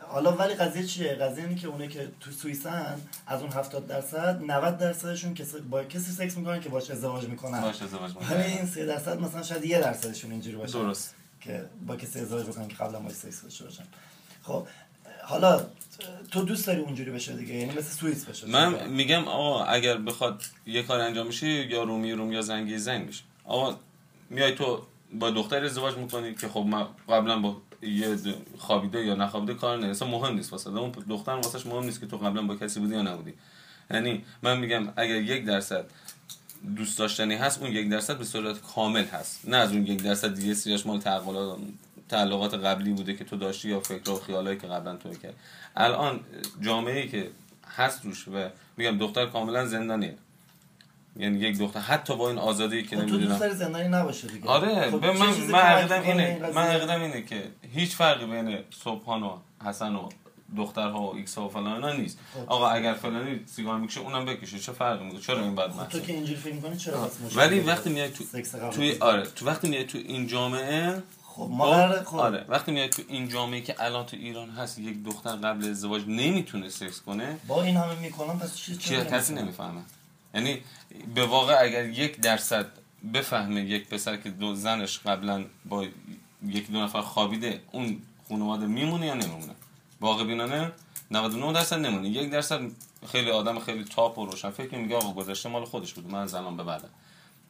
حالا 0.09 0.33
ولی 0.33 0.55
قضیه 0.55 0.85
چیه؟ 0.85 1.15
قضیه 1.15 1.45
اینه 1.45 1.61
که 1.61 1.69
اونایی 1.69 1.91
که 1.91 2.09
تو 2.21 2.31
سوئیسن 2.31 3.01
از 3.27 3.41
اون 3.43 3.53
70 3.53 3.87
درصد 3.87 4.43
90 4.47 4.79
درصدشون 4.79 5.35
کسی 5.35 5.59
با 5.59 5.85
کسی 5.85 6.11
سکس 6.13 6.37
می‌کنن 6.37 6.61
که 6.61 6.69
باش 6.69 6.91
ازدواج 6.91 7.25
می‌کنن. 7.25 7.61
باش 7.61 7.83
ازدواج 7.83 8.11
ولی 8.17 8.21
می‌کنه 8.21 8.45
این 8.45 8.67
3 8.67 8.87
درصد 8.87 9.21
مثلا 9.21 9.43
شاید 9.43 9.65
یه 9.65 9.81
درصدشون 9.81 10.31
اینجوری 10.31 10.57
باشه 10.57 10.73
درست. 10.73 11.15
که 11.41 11.65
با 11.87 11.97
کسی 11.97 12.21
ازدواج 12.21 12.47
بکنن 12.47 12.69
که 12.69 12.75
قبلا 12.75 13.01
باش 13.01 13.13
سکس 13.13 13.43
داشته 13.43 13.65
باشن. 13.65 13.85
خب 14.43 14.67
حالا 15.23 15.67
تو 16.31 16.43
دوست 16.43 16.67
داری 16.67 16.81
اونجوری 16.81 17.11
بشه 17.11 17.37
دیگه 17.37 17.55
یعنی 17.55 17.71
مثل 17.71 17.83
سوئیس 17.83 18.25
بشه. 18.25 18.47
من 18.47 18.89
میگم 18.89 19.29
آقا 19.29 19.65
اگر 19.65 19.97
بخواد 19.97 20.43
یه 20.67 20.83
کار 20.83 21.01
انجام 21.01 21.29
بشه 21.29 21.47
یا 21.47 21.83
رومی 21.83 22.13
روم 22.13 22.33
یا 22.33 22.43
زنگی 22.43 22.79
زنگ 22.79 23.07
میشه 23.07 23.23
آقا 23.45 23.77
میای 24.31 24.55
تو 24.55 24.83
با 25.13 25.31
دختر 25.31 25.65
ازدواج 25.65 25.97
می‌کنی 25.97 26.35
که 26.35 26.49
خب 26.49 26.61
من 26.61 26.87
قبلا 27.09 27.39
با 27.39 27.57
یه 27.83 28.17
خوابیده 28.59 29.05
یا 29.05 29.15
نخوابیده 29.15 29.55
کار 29.55 29.79
نه 29.79 29.87
اصلا 29.87 30.09
مهم 30.09 30.35
نیست 30.35 30.53
واسه. 30.53 30.71
اون 30.71 30.93
دختر 31.09 31.33
واسش 31.33 31.67
مهم 31.67 31.85
نیست 31.85 32.01
که 32.01 32.07
تو 32.07 32.17
قبلا 32.17 32.43
با 32.43 32.57
کسی 32.57 32.81
بودی 32.81 32.95
یا 32.95 33.03
نبودی. 33.03 33.35
یعنی 33.91 34.25
من 34.43 34.59
میگم 34.59 34.89
اگر 34.97 35.17
یک 35.17 35.47
درصد 35.47 35.85
دوست 36.77 36.99
داشتنی 36.99 37.35
هست 37.35 37.63
اون 37.63 37.73
یک 37.73 37.91
درصد 37.91 38.19
به 38.19 38.25
صورت 38.25 38.61
کامل 38.75 39.05
هست. 39.05 39.49
نه 39.49 39.57
از 39.57 39.73
اون 39.73 39.87
یک 39.87 40.03
درصد 40.03 40.35
دیگه 40.35 40.55
سیاش 40.55 40.87
مال 40.87 41.01
تعقلات 41.01 41.59
تعلقات 42.09 42.55
قبلی 42.55 42.93
بوده 42.93 43.15
که 43.15 43.25
تو 43.25 43.37
داشتی 43.37 43.69
یا 43.69 43.81
فکر 43.81 44.11
و 44.11 44.21
خیالایی 44.21 44.59
که 44.59 44.67
قبلا 44.67 44.97
تو 44.97 45.11
کرد 45.15 45.35
الان 45.77 46.21
جامعه 46.61 47.01
ای 47.01 47.09
که 47.09 47.31
هست 47.77 48.05
روش 48.05 48.29
و 48.29 48.49
میگم 48.77 48.99
دختر 48.99 49.27
کاملا 49.27 49.67
زندانیه. 49.67 50.15
یعنی 51.17 51.39
یک 51.39 51.59
دختر. 51.59 51.81
حتی 51.81 52.17
با 52.17 52.29
این 52.29 52.39
آزادی 52.39 52.83
که 52.83 52.97
خب 52.97 53.03
تو 53.03 53.09
دوست 53.09 53.15
نمی‌دونم. 53.15 53.39
داری 53.39 53.55
زندانی 53.55 53.89
نباشه 53.89 54.29
دیگه. 54.29 54.49
آره 54.49 54.91
خب 54.91 55.01
به 55.01 55.13
من 55.13 55.27
من 55.51 55.59
عقیدم 55.59 56.03
اینه؟ 56.03 56.51
من 56.55 56.67
عقیدم 56.67 57.03
اینه 57.03 57.23
که 57.23 57.43
هیچ 57.75 57.97
فرقی 57.97 58.27
بین 58.27 58.59
سبحان 58.85 59.23
و 59.23 59.37
حسن 59.65 59.95
و 59.95 60.09
دخترها 60.57 61.03
و 61.03 61.17
ایکس 61.17 61.35
ها 61.35 61.47
و 61.47 61.49
فلان 61.49 61.73
اینا 61.73 61.93
نیست. 61.93 62.19
خب. 62.35 62.41
آقا 62.53 62.69
اگر 62.69 62.95
فلانی 62.95 63.41
سیگار 63.47 63.79
می‌کشه 63.79 64.01
اونم 64.01 64.25
بکشه. 64.25 64.59
چه 64.59 64.73
فرقی 64.73 65.05
می‌کنه؟ 65.05 65.21
چرا 65.21 65.41
این 65.41 65.55
بد 65.55 65.71
خب 65.71 65.89
تو 65.89 66.01
که 66.01 66.13
اینجوری 66.13 66.41
فکر 66.41 66.55
می‌کنی 66.55 66.77
چرا 66.77 67.11
ولی؟ 67.37 67.61
وقتی 67.61 67.91
میای 67.91 68.11
تو 68.11 68.25
توی 68.71 68.97
آره 69.01 69.23
تو 69.23 69.47
وقتی 69.47 69.69
میای 69.69 69.85
تو 69.85 69.99
این 69.99 70.27
جامعه 70.27 71.03
خب 71.27 71.49
ما 71.51 71.71
قراره- 71.71 72.05
خب. 72.05 72.17
آره 72.17 72.45
وقتی 72.49 72.73
میای 72.73 72.89
تو 72.89 73.03
این 73.09 73.29
جامعه 73.29 73.61
که 73.61 73.75
الان 73.79 74.07
تو 74.07 74.17
ایران 74.17 74.51
هست 74.51 74.79
یک 74.79 75.05
دختر 75.05 75.37
قبل 75.37 75.71
ازدواج 75.71 76.03
نمی‌تونه 76.09 76.69
سکس 76.69 77.01
کنه 77.01 77.37
با 77.49 77.63
این 77.63 77.77
همه 77.77 77.95
می‌کنم 78.01 78.39
پس 78.39 78.57
چی 78.57 78.77
کسی؟ 78.77 79.35
نمی‌فهمه؟ 79.35 79.81
یعنی 80.35 80.63
به 81.15 81.27
واقع 81.27 81.57
اگر 81.61 81.89
یک 81.89 82.21
درصد 82.21 82.67
بفهمه 83.15 83.61
یک 83.61 83.89
پسر 83.89 84.17
که 84.17 84.31
دو 84.31 84.55
زنش 84.55 84.99
قبلا 84.99 85.45
با 85.65 85.87
یک 86.47 86.71
دو 86.71 86.83
نفر 86.83 87.01
خوابیده 87.01 87.61
اون 87.73 88.03
خانواده 88.29 88.67
میمونه 88.67 89.07
یا 89.07 89.15
نمیمونه؟ 89.15 89.55
واقع 90.01 90.25
بینانه 90.25 90.73
99 91.11 91.53
درصد 91.53 91.79
نمونه 91.79 92.09
یک 92.09 92.31
درصد 92.31 92.61
خیلی 93.13 93.31
آدم 93.31 93.59
خیلی 93.59 93.85
تاپ 93.85 94.19
و 94.19 94.27
روشن 94.27 94.51
فکر 94.51 94.79
میگه 94.79 94.97
آقا 94.97 95.13
گذشته 95.13 95.49
مال 95.49 95.65
خودش 95.65 95.95
بود 95.95 96.13
من 96.13 96.23
از 96.23 96.35
الان 96.35 96.57
به 96.57 96.63
بعدم 96.63 96.89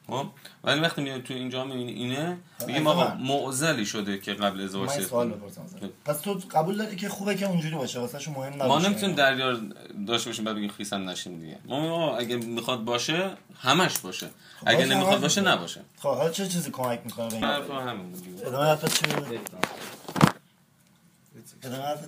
خب؟ 0.07 0.25
ولی 0.63 0.79
وقتی 0.79 1.01
میاد 1.01 1.23
تو 1.23 1.33
اینجا 1.33 1.65
می‌بینی 1.65 1.91
اینه 1.91 2.37
میگه 2.67 2.89
آقا 2.89 3.15
معضلی 3.15 3.85
شده 3.85 4.17
که 4.17 4.33
قبل 4.33 4.61
ازدواج 4.61 4.89
سوال. 4.89 5.29
بپرسم 5.29 5.61
ازت. 5.61 5.75
پس 6.05 6.19
تو 6.19 6.39
قبول 6.51 6.77
داری 6.77 6.95
که 6.95 7.09
خوبه 7.09 7.35
که 7.35 7.45
اونجوری 7.47 7.75
باشه؟ 7.75 7.99
واسه 7.99 8.31
مهم 8.31 8.53
نباشه. 8.53 8.67
ما 8.67 8.79
نمی‌تونیم 8.79 9.15
دریا 9.15 9.59
داشته 10.07 10.29
باشیم 10.29 10.45
بعد 10.45 10.55
بگیم 10.55 10.69
خیسم 10.69 11.09
نشیم 11.09 11.39
دیگه. 11.39 11.57
ما 11.65 12.17
اگه 12.17 12.35
می‌خواد 12.35 12.83
باشه 12.83 13.31
همش 13.61 13.99
باشه. 13.99 14.27
اگه 14.65 14.77
باشه، 14.77 14.95
نمی‌خواد 14.95 15.21
باشه 15.21 15.41
باشه. 15.41 15.55
نباشه. 15.55 15.81
خب 15.99 16.09
حالا 16.09 16.29
چه 16.29 16.47
چیزی 16.47 16.71
کمک 16.71 17.01
می‌کنه 17.05 17.27
به 17.27 17.35
این. 17.35 17.43
ادامه 17.43 18.65
حرفت 18.65 18.99
چی؟ 18.99 19.05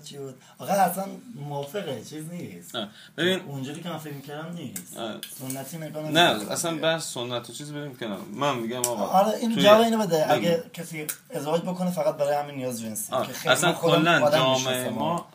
چی 0.04 0.18
بود؟ 0.18 0.36
آقا 0.60 0.74
اصلا 0.74 1.06
موافقه 1.36 2.02
چیز 2.10 2.30
نیست. 2.32 2.76
نه. 2.76 2.90
ببین 3.18 3.40
اونجوری 3.40 3.82
که 3.82 3.90
من 3.90 3.98
فکر 3.98 4.14
می‌کردم 4.14 4.54
نیست. 4.54 4.98
آه. 4.98 5.16
سنتی 5.40 5.78
نگاه 5.78 6.12
نه 6.12 6.52
اصلا 6.52 6.76
بحث 6.78 7.14
سنت 7.14 7.50
و 7.50 7.54
چیز 7.54 7.72
بریم 7.74 7.96
کنار. 7.96 8.20
من 8.34 8.56
میگم 8.60 8.78
آقا 8.80 9.04
آره 9.06 9.38
این 9.38 9.54
توی- 9.54 9.64
جواب 9.64 9.82
اینو 9.82 9.98
بده. 9.98 10.32
اگه 10.32 10.64
کسی 10.74 11.08
ازدواج 11.36 11.62
بکنه 11.62 11.92
فقط 11.92 12.18
برای 12.18 12.36
همین 12.36 12.56
نیاز 12.56 12.82
جنسی. 12.82 13.12
که 13.44 13.52
اصلا 13.52 13.74
کلا 13.74 14.32
جامعه. 14.32 14.90
ما 14.90 15.26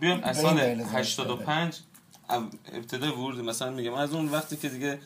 بیام 0.00 0.20
ازدواج 0.24 0.58
85 0.94 1.76
اب- 2.28 2.42
ابتدای 2.72 3.10
ورود 3.10 3.40
مثلا 3.40 3.70
میگم. 3.70 3.94
از 3.94 4.12
اون 4.14 4.28
وقتی 4.28 4.56
که 4.56 4.68
دیگه 4.68 4.98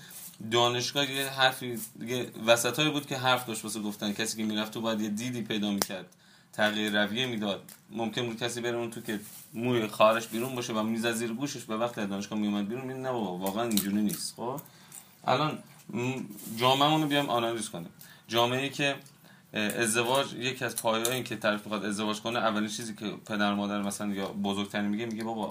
دانشگاه 0.51 1.11
یه 1.11 1.27
حرفی 1.27 1.81
دیگه 2.01 2.27
وسط 2.47 2.81
بود 2.87 3.07
که 3.07 3.17
حرف 3.17 3.47
داشت 3.47 3.65
واسه 3.65 3.81
گفتن. 3.81 4.13
کسی 4.13 4.37
که 4.37 4.45
می‌رفت 4.45 4.73
تو 4.75 4.81
باید 4.81 5.01
یه 5.01 5.09
دیدی 5.09 5.43
پیدا 5.43 5.71
می‌کرد. 5.71 6.07
تغییر 6.53 7.05
رویه 7.05 7.27
می‌داد. 7.27 7.63
ممکن 7.91 8.27
بود 8.27 8.39
کسی 8.39 8.61
بره 8.61 8.77
اون 8.77 8.91
تو 8.91 9.01
که 9.01 9.21
موی 9.55 9.87
خارش 9.87 10.27
بیرون 10.27 10.55
باشه 10.55 10.73
و 10.73 10.83
میز 10.83 11.05
از 11.05 11.19
زیر 11.19 11.33
گوشش 11.33 11.65
به 11.65 11.77
وقت 11.77 12.01
دانشگاه 12.01 12.39
میومد 12.39 12.69
بیرون. 12.69 12.85
میگه 12.85 13.01
نه 13.01 13.13
بابا 13.13 13.39
واقعا 13.39 13.63
اینجوری 13.63 14.03
نیست 14.03 14.35
خب؟ 14.35 14.61
الان 15.25 15.59
جامعه‌مون 16.57 17.03
رو 17.03 17.09
بیام 17.09 17.31
آنالیز 17.31 17.69
کنیم. 17.69 17.91
جامعه 18.29 18.69
که 18.69 18.97
ازدواج 19.53 20.35
یکی 20.35 20.65
از 20.65 20.77
پایه‌های 20.77 21.15
این 21.15 21.25
که 21.25 21.37
طرف 21.37 21.61
می‌خواد 21.65 21.85
ازدواج 21.85 22.21
کنه 22.21 22.39
اولین 22.39 22.69
چیزی 22.69 22.95
که 22.95 23.11
پدر 23.27 23.55
مادر 23.55 23.83
مثلا 23.83 24.15
یا 24.15 24.27
بزرگترین 24.27 24.87
میگه 24.87 25.07
میگه 25.07 25.25
بابا 25.25 25.51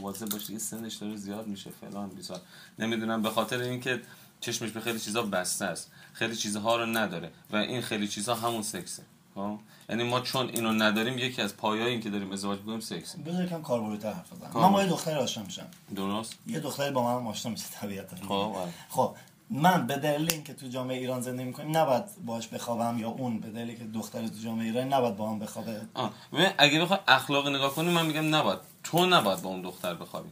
مواظب 0.00 0.28
باش 0.28 0.50
یه 0.50 0.58
سنش 0.58 0.94
داره 0.94 1.16
زیاد 1.16 1.46
میشه 1.46 1.70
فلان 1.80 2.08
بیسار. 2.08 2.40
نمی‌دونم 2.78 3.22
به 3.22 3.30
خاطر 3.30 3.60
اینکه 3.60 4.02
چشمش 4.40 4.70
به 4.70 4.80
خیلی 4.80 5.00
چیزا 5.00 5.22
بسته 5.22 5.64
است. 5.64 5.92
خیلی 6.12 6.36
چیزها 6.36 6.76
رو 6.76 6.86
نداره 6.86 7.30
و 7.50 7.56
این 7.56 7.82
خیلی 7.82 8.08
چیزها 8.08 8.34
همون 8.34 8.62
سکسه. 8.62 9.02
یعنی 9.88 10.02
ما 10.04 10.20
چون 10.20 10.48
اینو 10.48 10.72
نداریم 10.72 11.18
یکی 11.18 11.42
از 11.42 11.56
پایه‌ای 11.56 11.90
این 11.90 12.00
که 12.00 12.10
داریم 12.10 12.32
ازدواج 12.32 12.58
می‌کنیم 12.58 12.80
سکسه 12.80 13.18
بذار 13.18 13.44
یکم 13.44 13.62
کاربردتر 13.62 14.12
حرف 14.12 14.32
بزنم. 14.32 14.62
من 14.62 14.72
با. 14.72 14.82
یه 14.82 14.88
دختر 14.88 15.18
آشنا 15.18 15.44
میشم. 15.44 15.66
درست. 15.96 16.38
یه 16.46 16.60
دختری 16.60 16.90
با 16.90 17.20
من 17.20 17.26
آشنا 17.26 17.52
میشه 17.52 17.64
طبیعتا. 17.80 18.16
خب 18.16 18.32
آره. 18.32 18.72
خب 18.88 19.14
من 19.50 19.86
به 19.86 19.96
دلیل 19.96 20.32
اینکه 20.32 20.54
تو 20.54 20.68
جامعه 20.68 20.98
ایران 20.98 21.20
زندگی 21.20 21.44
می‌کنیم 21.44 21.76
نباید 21.76 22.04
باش 22.26 22.48
بخوابم 22.48 22.98
یا 22.98 23.08
اون 23.08 23.40
به 23.40 23.50
دلیلی 23.50 23.76
که 23.76 23.84
دختر 23.84 24.28
تو 24.28 24.38
جامعه 24.44 24.66
ایران 24.66 24.92
نباید 24.92 25.16
با 25.16 25.30
هم 25.30 25.38
بخوابه. 25.38 25.80
آه. 25.94 26.12
ببین 26.32 26.48
اگه 26.58 26.80
بخوای 26.80 26.98
اخلاقی 27.08 27.50
نگاه 27.50 27.74
کنی 27.74 27.90
من 27.94 28.06
میگم 28.06 28.34
نباید. 28.34 28.58
تو 28.84 29.06
نباید 29.06 29.42
با 29.42 29.48
اون 29.48 29.62
دختر 29.62 29.94
بخوابی. 29.94 30.28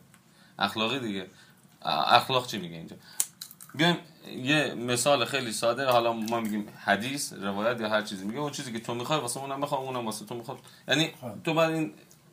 اخلاقی 0.58 0.98
دیگه. 0.98 1.26
اخلاق 2.06 2.46
چی 2.46 2.58
میگه 2.58 2.76
اینجا؟ 2.76 2.96
بیایم 3.74 3.96
یه 4.42 4.74
مثال 4.74 5.24
خیلی 5.24 5.52
ساده 5.52 5.86
حالا 5.86 6.12
ما 6.12 6.40
میگیم 6.40 6.68
حدیث 6.84 7.32
روایت 7.32 7.80
یا 7.80 7.88
هر 7.88 8.02
چیزی 8.02 8.24
میگه 8.24 8.38
اون 8.38 8.50
چیزی 8.50 8.72
که 8.72 8.80
تو 8.80 8.94
می‌خوای 8.94 9.20
واسه 9.20 9.40
اونم 9.40 9.60
بخوام 9.60 9.82
اونم 9.82 10.06
واسه 10.06 10.24
تو 10.24 10.34
می‌خواد 10.34 10.58
یعنی 10.88 11.10
خب. 11.20 11.42
تو 11.44 11.54
باید 11.54 11.70
این 11.70 11.92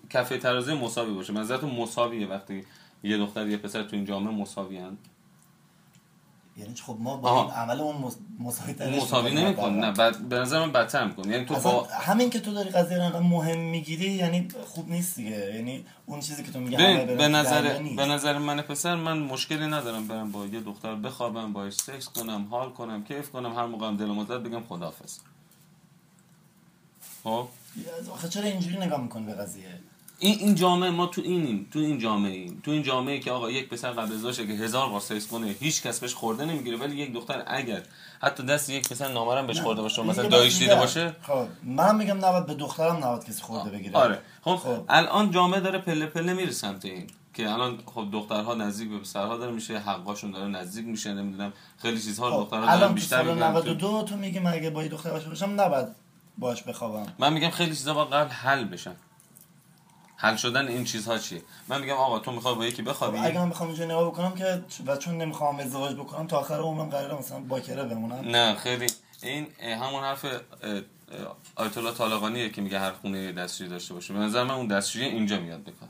کفه 0.10 0.38
ترازی 0.38 0.74
مساوی 0.74 1.14
باشه 1.14 1.34
من 1.34 1.48
تو 1.48 1.68
مساویه 1.68 2.28
وقتی 2.28 2.66
یه 3.04 3.18
دختر 3.18 3.48
یه 3.48 3.58
پسر 3.58 3.84
تو 3.84 3.96
این 3.96 4.06
جامعه 4.06 4.34
مساوی 4.34 4.78
هن. 4.78 4.98
یعنی 6.58 6.76
خب 6.76 6.98
ما 7.00 7.18
با 7.18 7.30
آها. 7.30 7.42
این 7.42 7.52
عمل 7.52 7.82
اون 7.82 7.96
مس- 7.98 8.18
مساوی 8.40 8.74
ترش 8.74 9.02
مساوی 9.04 9.30
می‌کنیم. 9.30 9.46
نمیکن 9.46 9.70
نه 9.74 9.92
بعد 9.92 10.30
به 10.30 10.40
نظر 10.40 10.60
من 10.60 10.72
بدتر 10.72 11.06
میکن 11.08 11.30
یعنی 11.32 11.46
تو 11.46 11.56
با 11.56 11.84
همین 11.84 12.30
که 12.30 12.40
تو 12.40 12.54
داری 12.54 12.70
قضیه 12.70 13.10
رو 13.10 13.20
مهم 13.20 13.60
می‌گیری 13.60 14.12
یعنی 14.12 14.48
خوب 14.68 14.90
نیست 14.90 15.16
دیگه. 15.16 15.56
یعنی 15.56 15.86
اون 16.06 16.20
چیزی 16.20 16.44
که 16.44 16.52
تو 16.52 16.60
میگی 16.60 16.76
به 16.78 17.06
تو 17.08 17.28
نظر. 17.28 17.80
به 17.96 18.06
نظر 18.06 18.38
من 18.38 18.62
پسر 18.62 18.96
من 18.96 19.18
مشکلی 19.20 19.68
ندارم 19.68 20.08
برم 20.08 20.32
با 20.32 20.46
یه 20.46 20.60
دختر 20.60 20.96
بخوابم 20.96 21.54
باش 21.54 21.74
سکس 21.74 22.10
کنم 22.10 22.48
حال 22.52 22.70
کنم 22.70 23.04
کیف 23.04 23.30
کنم 23.30 23.56
هر 23.56 23.66
موقع 23.66 23.92
دلم 23.96 24.26
زد 24.26 24.44
بگم 24.44 24.64
خداحافظ. 24.70 25.20
خب؟ 27.24 27.48
آخه 28.14 28.30
چرا 28.30 28.44
اینجوری 28.44 28.78
نگاه 28.78 29.02
می‌کنی 29.02 29.26
به 29.26 29.34
قضیه؟ 29.34 29.80
این 30.22 30.40
این 30.40 30.56
جامعه 30.56 30.90
ما 30.90 31.06
تو 31.06 31.22
اینیم 31.22 31.68
تو 31.74 31.80
این 31.80 32.00
جامعه 32.00 32.32
ایم 32.32 32.62
تو 32.64 32.72
این 32.72 32.84
جامعه 32.84 33.20
که 33.20 33.32
آقا 33.32 33.52
یک 33.52 33.70
پسر 33.70 33.92
قبل 33.92 34.14
ازدواج 34.14 34.36
که 34.36 34.44
هزار 34.44 34.90
بار 34.90 35.00
سکس 35.00 35.28
کنه 35.28 35.56
هیچ 35.60 35.82
کس 35.82 36.00
بهش 36.00 36.14
خورده 36.14 36.46
نمی‌گیره 36.46 36.78
ولی 36.78 36.96
یک 36.96 37.14
دختر 37.14 37.44
اگر 37.48 37.82
حتی 38.22 38.44
دست 38.44 38.70
یک 38.70 38.90
پسر 38.90 39.08
نامرم 39.08 39.48
بهش 39.48 39.62
خورده 39.62 39.82
باشه 39.82 40.04
مثلا 40.04 40.28
دایش 40.28 40.58
دیده. 40.58 40.76
باشه؟ 40.76 41.16
خب 41.22 41.46
من 41.64 41.96
میگم 41.96 42.26
نباید 42.26 42.46
به 42.46 42.54
دخترم 42.54 42.98
نباید 42.98 43.26
کسی 43.26 43.42
خورده 43.42 43.70
بگیره. 43.70 43.98
آره. 43.98 44.20
خب, 44.42 44.56
خب. 44.56 44.86
الان 44.90 45.32
جامعه 45.32 45.60
داره 45.60 45.80
پله 45.80 46.06
پله 46.06 46.34
میره 46.34 46.52
سمت 46.52 46.86
این 46.86 47.08
که 47.34 47.52
الان 47.52 47.80
خب 47.86 48.08
دخترها 48.12 48.54
نزدیک 48.54 48.90
به 48.90 48.98
پسرها 48.98 49.38
داره 49.38 49.52
میشه 49.52 49.78
حقاشون 49.78 50.32
داره 50.32 50.48
نزدیک 50.48 50.86
میشه 50.86 51.14
نمی‌دونم 51.14 51.54
خیلی 51.78 52.02
چیزها 52.02 52.32
خب 52.32 52.38
دخترها 52.38 52.78
دارن 52.78 52.94
بیشتر 52.94 53.24
میگن 53.24 53.44
92 53.44 54.04
تو 54.10 54.16
میگی 54.16 54.40
من 54.40 54.54
اگه 54.54 54.70
با 54.70 54.84
دختر 54.84 55.10
باشه 55.10 55.30
باشم 55.30 55.62
نباید 55.62 55.88
باش 56.38 56.64
بخوابم. 56.64 57.14
من 57.20 57.34
میگم 57.34 57.50
خیلی 57.50 57.76
چیزا 57.76 57.94
باید 57.94 58.10
قبل 58.10 58.30
حل 58.30 58.64
بشن. 58.64 58.96
حل 60.22 60.36
شدن 60.36 60.68
این 60.68 60.84
چیزها 60.84 61.18
چیه؟ 61.18 61.42
من 61.68 61.82
میگم 61.82 61.94
آقا 61.94 62.20
تو 62.20 62.32
می‌خوای 62.32 62.56
با 62.56 62.66
یکی 62.66 62.84
خب 62.84 62.90
بخوابی؟ 62.90 63.18
اگه 63.18 63.40
من 63.40 63.50
بخوام 63.50 63.70
اینجوری 63.70 63.90
نگاه 63.90 64.08
بکنم 64.08 64.36
که 64.36 64.64
و 64.86 64.98
چون 64.98 65.18
نمی‌خوام 65.18 65.60
ازدواج 65.60 65.96
بکنم 65.96 66.28
تا 66.28 66.40
آخر 66.40 66.60
عمرم 66.60 66.90
قراره 66.90 67.20
مثلا 67.20 67.40
باکره 67.40 67.84
بمونم. 67.84 68.30
نه 68.30 68.56
خیلی. 68.56 68.88
این 69.24 69.48
همون 69.62 70.04
حرف 70.04 70.26
آیت 71.56 71.78
الله 71.78 71.92
طالقانیه 71.92 72.50
که 72.50 72.62
میگه 72.62 72.80
هر 72.80 72.92
خونه 72.92 73.32
دستشویی 73.32 73.70
داشته 73.70 73.94
باشه. 73.94 74.14
به 74.14 74.20
نظر 74.20 74.44
من 74.44 74.56
اون 74.56 74.68
دستشویی 74.68 75.06
اینجا 75.06 75.40
میاد 75.40 75.60
به 75.60 75.72
کار. 75.72 75.90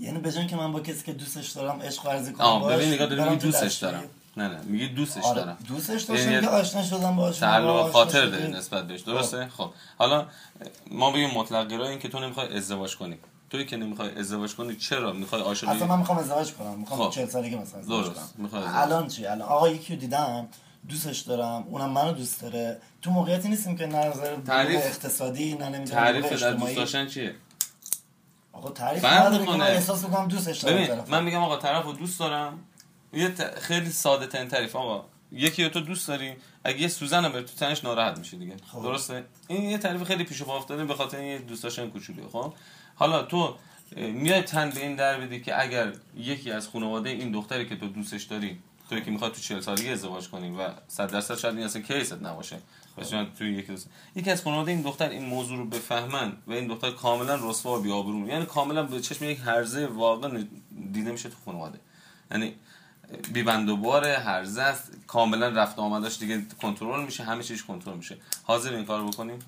یعنی 0.00 0.30
جای 0.30 0.46
که 0.46 0.56
من 0.56 0.72
با 0.72 0.80
کسی 0.80 1.04
که 1.04 1.12
دوستش 1.12 1.50
دارم 1.50 1.82
عشق 1.82 2.06
ورزی 2.06 2.32
کنم 2.32 2.46
آه 2.46 2.72
ببین 2.72 2.92
نگاه 2.92 3.36
تو 3.36 3.36
دوستش. 3.36 3.74
دارم. 3.74 4.02
نه 4.36 4.48
نه 4.48 4.60
میگی 4.64 4.88
دوستش 4.88 5.24
آره 5.24 5.40
دارم. 5.40 5.58
دوستش 5.68 6.02
داشتم 6.02 6.30
یعنی 6.30 6.46
که 6.46 6.48
آشنا 6.48 6.82
شدم 6.82 7.16
باش 7.16 7.38
تعلق 7.38 7.90
خاطر. 7.90 8.26
داری 8.26 8.48
نسبت 8.48 8.86
بهش. 8.86 9.00
درسته؟ 9.00 9.48
خب. 9.56 9.70
حالا 9.98 10.26
ما 10.90 11.10
بگیم 11.10 11.30
مطلق 11.30 11.72
این 11.72 11.98
که 11.98 12.08
تو 12.08 12.20
نمی‌خوای 12.20 12.56
ازدواج 12.56 12.96
کنی. 12.96 13.18
توی 13.50 13.64
که 13.64 13.76
نمی‌خوای 13.76 14.18
ازدواج 14.18 14.54
کنی 14.54 14.76
چرا 14.76 15.12
می‌خوای 15.12 15.42
عاشقی 15.42 15.70
اصلا 15.70 15.86
من 15.86 15.98
می‌خوام 15.98 16.18
ازدواج 16.18 16.52
کنم 16.52 16.78
می‌خوام 16.78 17.08
خب. 17.08 17.14
40 17.14 17.28
سالگی 17.28 17.56
مثلا 17.56 17.80
ازدواج. 17.80 18.06
کنم. 18.06 18.62
الان 18.74 19.08
چی 19.08 19.26
الان 19.26 19.48
آقا 19.48 19.68
یکی 19.68 19.94
رو 19.94 20.00
دیدم 20.00 20.48
دوستش 20.88 21.18
دارم 21.18 21.62
اونم 21.68 21.90
منو 21.90 22.12
دوست 22.12 22.42
داره 22.42 22.80
تو 23.02 23.10
موقعیتی 23.10 23.48
نیستیم 23.48 23.76
که 23.76 23.86
نظر 23.86 24.36
تعریف- 24.36 24.80
اقتصادی 24.86 25.54
نه 25.54 25.68
نمی‌دونم 25.68 26.00
تعریف 26.00 26.42
دوست 26.42 26.76
داشتن 26.76 27.06
چیه 27.06 27.34
آقا 28.52 28.70
تعریف 28.70 29.04
نداره 29.04 29.44
که 29.46 29.50
من. 29.52 29.60
احساس 29.60 30.04
می‌کنم 30.04 30.28
دوستش 30.28 30.58
دارم. 30.58 31.04
من 31.08 31.24
میگم 31.24 31.38
آقا 31.42 31.56
طرف 31.56 31.84
رو 31.84 31.92
دوست 31.92 32.18
دارم 32.20 32.58
یه 33.12 33.28
ت- 33.28 33.58
خیلی 33.58 33.90
ساده 33.90 34.26
ترین 34.26 34.48
تعریف 34.48 34.76
آقا 34.76 35.04
یکی 35.32 35.68
تو 35.68 35.80
دوست 35.80 36.08
داری 36.08 36.32
اگه 36.64 36.80
یه 36.80 36.88
سوزن 36.88 37.24
هم 37.24 37.32
بره 37.32 37.42
تو 37.42 37.52
تنش 37.56 37.84
ناراحت 37.84 38.18
میشه 38.18 38.36
دیگه 38.36 38.56
خب. 38.72 38.82
درسته 38.82 39.24
این 39.48 39.70
یه 39.70 39.78
تعریف 39.78 40.02
خیلی 40.02 40.24
پیش 40.24 40.42
پا 40.42 40.56
افتاده 40.56 40.84
به 40.84 40.94
خاطر 40.94 41.18
این 41.18 41.38
دوست 41.42 41.62
داشتن 41.62 41.90
کوچولیه 41.90 42.24
خب 42.32 42.52
حالا 43.00 43.22
تو 43.22 43.54
میای 43.96 44.42
تن 44.42 44.70
به 44.70 44.80
این 44.80 44.96
در 44.96 45.20
بدی 45.20 45.40
که 45.40 45.62
اگر 45.62 45.92
یکی 46.16 46.50
از 46.50 46.68
خانواده 46.68 47.10
این 47.10 47.32
دختری 47.32 47.68
که 47.68 47.76
تو 47.76 47.88
دوستش 47.88 48.22
داری 48.22 48.58
توی 48.88 49.02
که 49.02 49.10
می‌خواد 49.10 49.32
تو 49.32 49.40
40 49.40 49.60
سالگی 49.60 49.88
ازدواج 49.88 50.28
کنی 50.28 50.50
و 50.50 50.68
100 50.88 51.10
درصد 51.10 51.38
شاید 51.38 51.56
این 51.56 51.64
اصلا 51.64 51.82
کیست 51.82 52.22
نباشه 52.22 52.58
مثلا 52.98 53.26
توی 53.38 53.52
یکی 53.52 53.66
دوست. 53.66 53.90
یکی 54.16 54.30
از 54.30 54.42
خانواده 54.42 54.70
این 54.70 54.82
دختر 54.82 55.08
این 55.08 55.24
موضوع 55.24 55.58
رو 55.58 55.64
بفهمن 55.64 56.32
و 56.46 56.52
این 56.52 56.66
دختر 56.66 56.90
کاملا 56.90 57.50
رسوا 57.50 57.78
و 57.78 57.82
بی‌آبرو 57.82 58.28
یعنی 58.28 58.46
کاملا 58.46 58.82
به 58.82 59.00
چشم 59.00 59.24
یک 59.24 59.38
هرزه 59.44 59.86
واقع 59.86 60.42
دیده 60.92 61.12
میشه 61.12 61.28
تو 61.28 61.36
خانواده. 61.44 61.78
یعنی 62.30 62.54
بی 63.32 63.42
بند 63.42 63.68
و 63.68 63.76
بار 63.76 64.06
هرزه 64.06 64.62
است 64.62 64.92
کاملا 65.06 65.48
رفت 65.48 65.78
و 65.78 65.82
آمداش 65.82 66.18
دیگه 66.18 66.42
کنترل 66.62 67.04
میشه 67.04 67.24
همه 67.24 67.42
چیز 67.42 67.62
کنترل 67.62 67.96
میشه. 67.96 68.16
حاضر 68.42 68.74
این 68.74 68.84
کار 68.84 69.04
بکنیم 69.06 69.38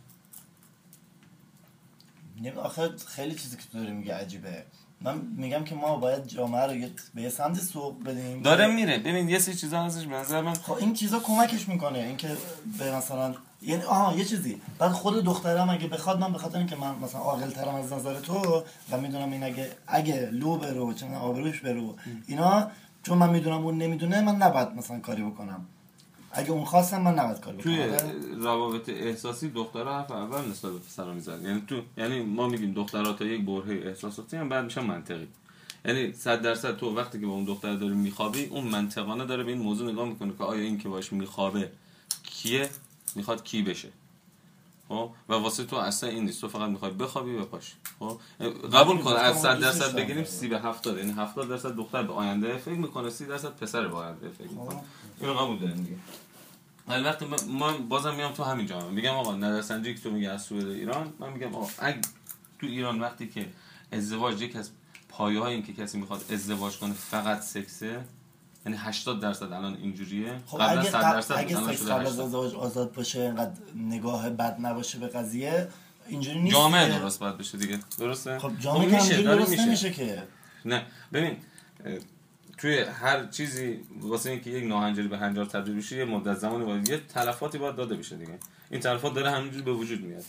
نمی- 2.43 2.57
آخه 2.57 2.91
خیلی 3.07 3.35
چیزی 3.35 3.57
که 3.57 3.63
تو 3.73 3.79
داری 3.79 3.93
میگه 3.93 4.15
عجیبه. 4.15 4.65
من 5.01 5.21
میگم 5.37 5.65
که 5.65 5.75
ما 5.75 5.97
باید 5.97 6.27
جامعه 6.27 6.63
رو 6.63 6.89
به 7.15 7.23
یه 7.23 7.29
سمت 7.29 7.61
سوق 7.61 8.05
بدیم. 8.05 8.43
داره 8.43 8.67
میره. 8.67 8.99
ببین 8.99 9.29
یه 9.29 9.39
سری 9.39 9.55
چیزا 9.55 9.83
هستش 9.83 10.07
به 10.07 10.15
نظر 10.15 10.41
من 10.41 10.55
خب 10.55 10.73
این 10.73 10.95
چیزا 10.95 11.19
کمکش 11.21 11.69
می‌کنه. 11.69 11.99
اینکه 11.99 12.37
به 12.79 12.97
مثلا 12.97 13.35
یعنی 13.63 13.83
آها 13.83 14.17
یه 14.17 14.25
چیزی. 14.25 14.61
بعد 14.79 14.93
خود 14.93 15.25
دخترم 15.25 15.71
اگه 15.71 15.87
بخواد 15.89 16.19
من 16.21 16.33
بخاطر 16.33 16.59
اینکه 16.59 16.77
من 16.77 16.95
مثلا 16.99 17.21
عاقل 17.21 17.51
ترم 17.51 17.75
از 17.75 17.93
نظر 17.93 18.21
تو 18.21 18.65
و 18.91 19.01
می‌دونم 19.01 19.33
این 19.33 19.43
اگه 19.43 19.71
اگه 19.87 20.29
لو 20.33 20.57
برو 20.57 20.93
چه 20.95 21.15
آبروش 21.17 21.61
برو. 21.61 21.97
اینا 22.27 22.71
چون 23.03 23.19
من 23.19 23.31
می‌دونم 23.31 23.65
اون 23.65 23.79
نمی‌دونه 23.79 24.21
من 24.21 24.37
نباید 24.37 24.69
مثلا 24.69 24.99
کاری 24.99 25.23
بکنم. 25.23 25.67
اگه 26.33 26.51
اون 26.51 26.65
خواستم 26.65 27.03
من 27.03 27.15
نباید 27.15 27.41
کاری 27.41 27.57
بکنم. 27.57 27.75
توی؟ 27.75 28.43
روابط 28.43 28.89
احساسی 28.89 29.49
دخترها 29.49 29.99
حرف 29.99 30.11
اول 30.11 30.51
نسبت 30.51 30.73
به 30.73 30.79
پسرا 30.79 31.15
می‌زنن 31.15 31.43
یعنی 31.45 31.63
تو 31.69 31.81
یعنی 31.97 32.23
ما 32.23 32.49
میگیم 32.49 32.73
دخترها 32.73 33.13
تا 33.13 33.25
یک 33.25 33.45
برهه 33.45 33.87
احساساتی 33.87 34.37
هم 34.37 34.49
بعد 34.49 34.65
میشن 34.65 34.81
منطقی. 34.81 35.29
یعنی 35.85 36.13
صد 36.13 36.43
درصد 36.43 36.77
تو 36.77 36.97
وقتی 36.97 37.21
که 37.21 37.27
با 37.27 37.33
اون 37.33 37.45
دختر 37.45 37.77
داری 37.77 37.95
میخوابی 37.95 38.45
اون 38.45 38.65
منطقانه 38.65 39.25
داره 39.25 39.45
به 39.45 39.53
این 39.53 39.61
موضوع 39.61 39.93
نگاه 39.93 40.09
می‌کنه 40.09 40.33
که 40.39 40.45
آیا 40.45 40.63
این 40.63 40.79
که 40.79 40.89
باش 40.89 41.13
میخوابه 41.13 41.71
کیه؟ 42.23 42.69
می‌خواد 43.17 43.45
کی 43.45 43.63
بشه؟ 43.63 43.89
خب؟ 44.93 45.11
و 45.29 45.35
واسه 45.35 45.65
تو 45.65 45.77
اصلا 45.77 46.11
این 46.11 46.25
نیست. 46.25 46.41
تو 46.41 46.49
فقط 46.49 46.69
می‌خوای 46.71 46.91
بخوابی 46.91 47.35
و 47.37 47.45
پاشی 47.45 47.73
خب؟ 47.99 48.21
قبول 48.73 48.99
کن 48.99 49.13
از 49.13 49.41
صد 49.43 49.49
دوستش 49.49 49.63
درصد 49.63 49.81
دارم. 49.93 49.95
بگیریم 49.97 50.25
سی 50.25 50.49
به 50.49 50.61
هفتاد. 50.61 50.99
یعنی 50.99 51.13
هفتاد 51.13 51.49
درصد 51.49 51.77
دختر 51.77 52.03
به 52.03 52.13
آینده 52.13 52.57
فکر 52.57 52.75
می‌کنه 52.75 53.11
سی 53.11 53.27
درصد 53.27 53.49
پسر 53.57 53.89
به 53.89 53.97
آینده 53.97 54.29
فکر 54.29 54.49
می‌کنه. 54.49 54.81
اینو 55.21 55.35
قبول 55.35 55.59
داریم 55.59 55.77
دیگه. 55.77 55.97
ولی 56.89 57.05
وقتی 57.05 57.25
من- 57.25 57.45
من 57.59 57.89
بازم 57.89 58.15
میام 58.15 58.33
تو 58.33 58.45
همین 58.45 58.67
جامعه. 58.67 58.91
میگم 58.91 59.15
آقا 59.15 59.35
نظرسنجی 59.37 59.95
که 59.95 60.01
تو 60.01 60.11
میگه 60.11 60.29
از 60.31 60.43
سوئد 60.43 60.69
ایران 60.69 61.13
من 61.19 61.33
میگم 61.33 61.55
آقا 61.55 61.69
اگه 61.79 62.01
تو 62.61 62.67
ایران 62.67 63.01
وقتی 63.01 63.29
که 63.29 63.47
ازدواج 63.93 64.43
یک 64.43 64.57
از 64.57 64.71
پایه 65.09 65.41
های 65.41 65.55
این 65.55 65.63
که 65.63 65.73
کسی 65.73 65.99
می‌خواد 65.99 66.25
ازدواج 66.33 66.79
کنه 66.79 66.93
فقط 66.93 67.41
سکسه 67.41 68.05
یعنی 68.67 68.79
80 68.81 69.21
درصد 69.21 69.53
الان 69.53 69.75
اینجوریه. 69.75 70.39
خب 70.47 70.59
قبلا 70.59 70.81
اگه 70.81 70.91
100 70.91 70.99
قبل- 70.99 71.13
درصد 71.15 71.35
اگه 71.39 71.57
سکس 71.57 71.83
قبل 71.87 72.07
از 72.07 72.13
80 72.13 72.21
ازدواج 72.27 72.55
آزاد 72.55 72.93
باشه 72.93 73.21
اینقدر 73.21 73.53
نگاه 73.77 74.31
بد 74.31 74.57
نباشه 74.61 74.99
به 74.99 75.07
قضیه 75.07 75.69
اینجوری 76.09 76.41
نیست 76.41 76.57
جامعه 76.57 76.87
دیگه. 76.87 76.99
درست 76.99 77.21
باید 77.21 77.39
بشه 77.39 77.59
دیگه. 77.59 77.79
درسته؟ 77.99 78.39
خب 78.39 78.59
جامعه 78.59 78.91
که 78.91 78.97
همینجوری 78.97 79.23
داره 79.23 79.39
درست 79.45 79.59
نمیشه 79.59 79.91
که. 79.91 80.23
نه 80.65 80.83
ببین 81.13 81.37
توی 82.59 82.79
هر 82.79 83.27
چیزی 83.27 83.81
واسه 84.01 84.31
اینکه 84.31 84.51
یک 84.51 84.65
ناهنجاری 84.65 85.09
به 85.09 85.19
هنجار 85.19 85.45
تبدیل 85.47 85.77
بشه 85.77 85.97
یه 85.97 86.05
مدت 86.05 86.39
زمانی 86.39 86.65
باید 86.65 86.89
یه 86.89 87.01
تلفاتی 87.15 87.59
باید 87.59 87.77
داده 87.77 87.97
بشه 87.97 88.17
دیگه. 88.17 88.39
این 88.71 88.81
تلفات 88.81 89.15
داره 89.15 89.31
همینجوری 89.31 89.63
به 89.63 89.73
وجود 89.73 90.01
میاد. 90.05 90.25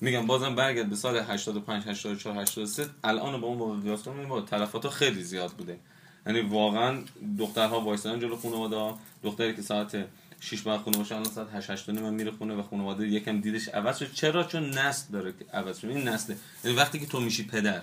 میگم 0.00 0.26
بازم 0.26 0.54
برگرد 0.54 0.90
به 0.90 0.96
سال 0.96 1.16
85 1.16 1.88
84 1.88 2.38
83 2.42 2.86
الان 3.04 3.40
با 3.40 3.46
اون 3.48 3.58
موقع 3.58 3.80
قیاس 3.80 4.02
کنیم 4.02 4.28
با 4.28 4.40
تلفات 4.40 4.88
خیلی 4.88 5.22
زیاد 5.22 5.50
بوده. 5.50 5.78
یعنی 6.26 6.40
واقعا 6.40 6.98
دخترها 7.38 7.80
وایسادن 7.80 8.20
جلو 8.20 8.36
خانواده 8.36 8.94
دختری 9.22 9.54
که 9.54 9.62
ساعت 9.62 9.96
6 10.40 10.62
بعد 10.62 10.80
خونه 10.80 10.98
باشه 10.98 11.14
الان 11.14 11.30
ساعت 11.30 11.48
8 11.54 11.70
8 11.70 11.88
من 11.88 12.14
میره 12.14 12.30
خونه 12.30 12.54
و 12.54 12.62
خانواده 12.62 13.08
یکم 13.08 13.40
دیدش 13.40 13.68
عوض 13.68 13.98
شد. 13.98 14.12
چرا؟ 14.12 14.44
چون 14.44 14.70
نسل 14.70 15.12
داره 15.12 15.32
که 15.32 15.44
عوض 15.52 15.78
شد. 15.78 15.88
این 15.88 16.08
نسله. 16.08 16.36
یعنی 16.64 16.76
وقتی 16.76 16.98
که 16.98 17.06
تو 17.06 17.20
میشی 17.20 17.46
پدر 17.46 17.82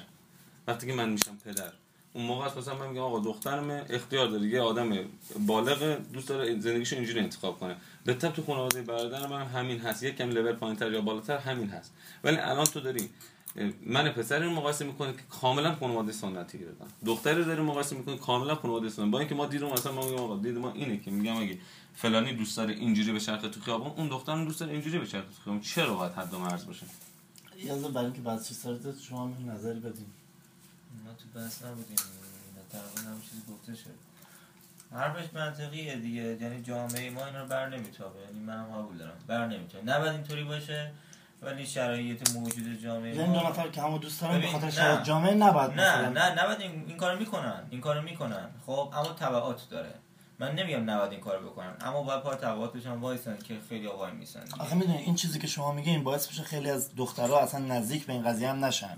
وقتی 0.68 0.88
که 0.88 0.94
من 0.94 1.10
میشم 1.10 1.38
پدر 1.46 1.72
اون 2.14 2.26
موقع 2.26 2.46
است 2.46 2.70
من 2.70 2.88
میگم 2.88 3.02
آقا 3.02 3.20
دخترم 3.20 3.86
اختیار 3.90 4.28
داره. 4.28 4.48
یه 4.48 4.62
آدم 4.62 4.98
بالغ 5.48 5.98
دوست 6.14 6.28
داره 6.28 6.60
زندگیشو 6.60 6.96
اینجوری 6.96 7.20
انتخاب 7.20 7.60
کنه. 7.60 7.76
به 8.06 8.14
تو 8.14 8.44
خانواده 8.44 8.82
برادر 8.82 9.28
من 9.28 9.42
هم 9.42 9.60
همین 9.60 9.80
هست. 9.80 10.04
یکم 10.04 10.30
لول 10.30 10.54
پایینتر 10.54 10.92
یا 10.92 11.02
بالاتر 11.02 11.38
همین 11.38 11.70
هست. 11.70 11.94
ولی 12.24 12.38
الان 12.38 12.66
تو 12.66 12.80
داری 12.80 13.10
من 13.86 14.10
پسر 14.10 14.40
رو 14.40 14.52
مقایسه 14.52 14.86
می‌کنه 14.86 15.14
که 15.14 15.22
کاملا 15.30 15.76
خانواده 15.76 16.12
سنتی 16.12 16.60
گرفتن 16.60 16.86
دختری 17.06 17.44
داری 17.46 17.62
مقایسه 17.62 17.96
می‌کنه 17.96 18.18
کاملا 18.18 18.56
خانواده 18.56 18.90
سنتی. 18.90 19.10
با 19.10 19.20
اینکه 19.20 19.36
ما 19.36 19.46
دیدم 19.46 19.72
مثلا 19.72 19.92
ما 19.92 20.10
میگم 20.10 20.24
آقا 20.24 20.38
دید 20.38 20.58
ما 20.58 20.72
اینه 20.72 20.98
که 21.00 21.12
میگم 21.12 21.38
اگه 21.38 21.58
فلانی 21.96 22.34
دوست 22.34 22.58
داره 22.58 22.74
اینجوری 22.74 23.12
به 23.12 23.20
چرخه 23.20 23.50
تو 23.50 23.62
خیابون 23.62 23.92
اون 23.98 24.08
دخترم 24.08 24.46
دوست 24.46 24.60
داره 24.60 24.72
اینجوری 24.72 25.00
به 25.00 25.08
چرخه 25.08 25.28
تو 25.28 25.44
خیابون. 25.44 25.62
چرا 25.62 25.94
باید 25.94 26.12
حد 26.12 26.34
و 26.34 26.40
مرز 26.40 26.66
باشه؟ 26.66 26.86
یازه 27.58 27.90
برای 27.90 28.06
اینکه 28.06 28.22
بعد 28.22 28.44
چیز 28.44 28.58
سرت 28.58 29.00
شما 29.00 29.28
هم 29.28 29.52
نظری 29.52 29.80
بدین. 29.80 30.06
ما 31.06 31.12
تو 31.14 31.40
بحث 31.40 31.64
نبودیم. 31.64 31.96
تقریبا 32.72 33.12
هم 33.12 33.22
چیزی 33.22 33.42
گفته 33.52 33.76
شد. 33.76 33.90
حرفش 34.92 35.34
منطقیه 35.34 35.96
دیگه. 35.96 36.38
یعنی 36.42 36.62
جامعه 36.62 37.10
ما 37.10 37.26
اینا 37.26 37.42
رو 37.42 37.48
بر 37.48 37.70
نمیتابه. 37.70 38.20
یعنی 38.20 38.40
من 38.40 38.58
هم 38.58 38.66
قبول 38.66 38.98
دارم. 38.98 39.18
بر 39.28 39.48
نمیتابه. 39.48 39.86
نباید 39.86 40.14
اینطوری 40.14 40.44
باشه. 40.44 40.92
ولی 41.42 41.66
شرایط 41.66 42.32
موجود 42.32 42.82
جامعه 42.84 43.16
یعنی 43.16 43.34
دو 43.34 43.48
نفر 43.48 43.68
که 43.68 43.82
همو 43.82 43.98
دوست 43.98 44.22
دارن 44.22 44.34
به 44.34 44.40
ببین، 44.40 44.52
خاطر 44.52 44.66
نه. 44.66 44.72
شرایط 44.72 45.04
جامعه 45.04 45.34
نباید 45.34 45.72
نه 45.72 46.10
نه 46.10 46.44
نباید 46.44 46.62
این, 46.62 46.84
این 46.88 46.98
کارو 46.98 47.20
می‌کنن 47.20 47.64
این 47.70 47.82
کارو 47.82 48.02
می‌کنن. 48.02 48.50
خب 48.66 48.94
اما 48.94 49.14
تبعات 49.14 49.70
داره. 49.70 49.94
من 50.40 50.56
نمیگم 50.56 50.90
نباید 50.90 51.12
این 51.12 51.22
کارو 51.22 51.50
بکنن 51.50 51.74
اما 51.82 52.04
باید 52.04 52.22
پار 52.22 52.36
تبعاتش 52.36 52.86
هم 52.86 53.02
وایسن 53.02 53.38
که 53.38 53.58
خیلی 53.70 53.88
وای 53.88 54.12
میسن 54.12 54.44
آخه 54.60 54.76
می‌دونی 54.76 54.98
این 54.98 55.16
چیزی 55.16 55.40
که 55.40 55.48
شما 55.48 55.72
میگه 55.72 55.92
این 55.92 56.04
باعث 56.04 56.28
میشه 56.28 56.44
خیلی 56.44 56.70
از 56.70 56.96
دخترها 56.96 57.40
اصلا 57.40 57.60
نزدیک 57.60 58.06
به 58.06 58.14
این 58.14 58.24
قضیه 58.24 58.50
هم 58.50 58.66
نشن. 58.66 58.98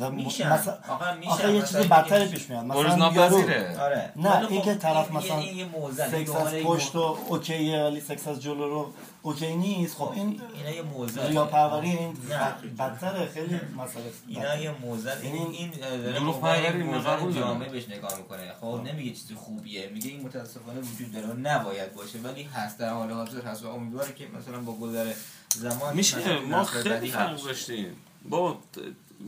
و 0.00 0.10
میشن. 0.10 0.52
مثلا 0.52 0.74
آخه 0.88 1.14
میشن. 1.14 1.30
آخه 1.30 1.52
یه 1.52 1.62
مثلا 1.62 1.66
چیز 1.66 1.76
اینکه- 1.76 1.94
بدتری 1.94 2.28
پیش 2.28 2.50
میاد. 2.50 2.66
بروز 2.68 2.86
مثلا 2.86 3.12
یارو 3.12 3.20
ناپذیره 3.36 3.78
آره. 3.80 4.12
نه، 4.16 4.48
این 4.50 4.60
خب 4.60 4.64
که 4.64 4.74
طرف 4.74 5.08
این- 5.10 5.18
مثلا 5.18 5.38
این 5.38 5.68
سکس 6.10 6.34
از 6.36 6.54
پشت 6.54 6.94
و 6.96 6.98
اوکیه 7.28 7.78
ولی 7.82 8.00
سکس 8.00 8.28
از 8.28 8.42
جلو 8.42 8.68
رو 8.70 8.92
اوکی 9.22 9.56
نیست. 9.56 9.96
خب 9.96 10.12
این 10.14 10.40
اینا 10.56 10.70
یه 10.70 10.82
موزه 10.82 11.26
ریا 11.28 11.44
پروری 11.44 11.88
این 11.90 12.16
نه. 12.30 12.54
بدتره. 12.78 13.26
خیلی 13.26 13.60
مسئله 13.84 14.02
اینا 14.28 14.56
یه 14.56 14.70
موزه 14.82 15.12
این 15.22 15.34
یعنی 15.34 15.56
این 15.56 15.70
داره 15.80 16.12
دروغ 16.12 16.40
پروری 16.40 16.78
یک 16.80 16.86
موزه 16.86 17.08
قبول 17.08 17.32
دارم. 17.32 17.46
جامعه 17.46 17.68
بهش 17.68 17.88
نگاه 17.88 18.16
می‌کنه. 18.18 18.52
خب 18.60 18.80
نمیگه 18.84 19.10
چیز 19.10 19.32
خوبیه. 19.36 19.90
میگه 19.94 20.10
این 20.10 20.20
متاسفانه 20.26 20.80
وجود 20.80 21.12
داره 21.12 21.26
و 21.26 21.32
نباید 21.42 21.94
باشه 21.94 22.18
ولی 22.18 22.42
هست 22.42 22.78
در 22.78 22.90
حال 22.92 23.10
حاضر 23.10 23.40
هست 23.42 23.64
و 23.64 23.68
امیدواره 23.68 24.12
که 24.14 24.26
مثلا 24.38 24.58
با 24.60 24.72
گذر 24.72 25.12
زمان 25.54 25.96
میشه 25.96 26.38
ما 26.38 26.64
خیلی 26.64 27.10
فرق. 27.10 27.42
داشتیم. 27.44 27.96
با 28.28 28.56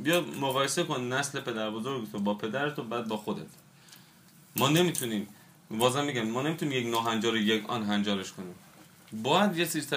بیا 0.02 0.20
مقایسه 0.20 0.84
کن 0.84 1.00
نسل 1.00 1.40
پدر 1.40 1.70
بزرگ 1.70 2.12
تو 2.12 2.18
با 2.18 2.34
پدرت 2.34 2.78
و 2.78 2.82
بعد 2.82 3.08
با 3.08 3.16
خودت. 3.16 3.46
ما 4.56 4.68
نمی‌تونیم 4.68 5.28
بازم 5.70 6.04
میگم 6.04 6.30
ما 6.30 6.42
نمی‌تونیم 6.42 6.78
یک 6.78 6.86
ناهنجار 6.86 7.32
رو 7.32 7.38
یک 7.38 7.70
آن 7.70 7.82
هنجارش 7.82 8.32
کنیم. 8.32 8.54
باید 9.12 9.56
یه 9.56 9.64
سری 9.64 9.82
تا... 9.82 9.96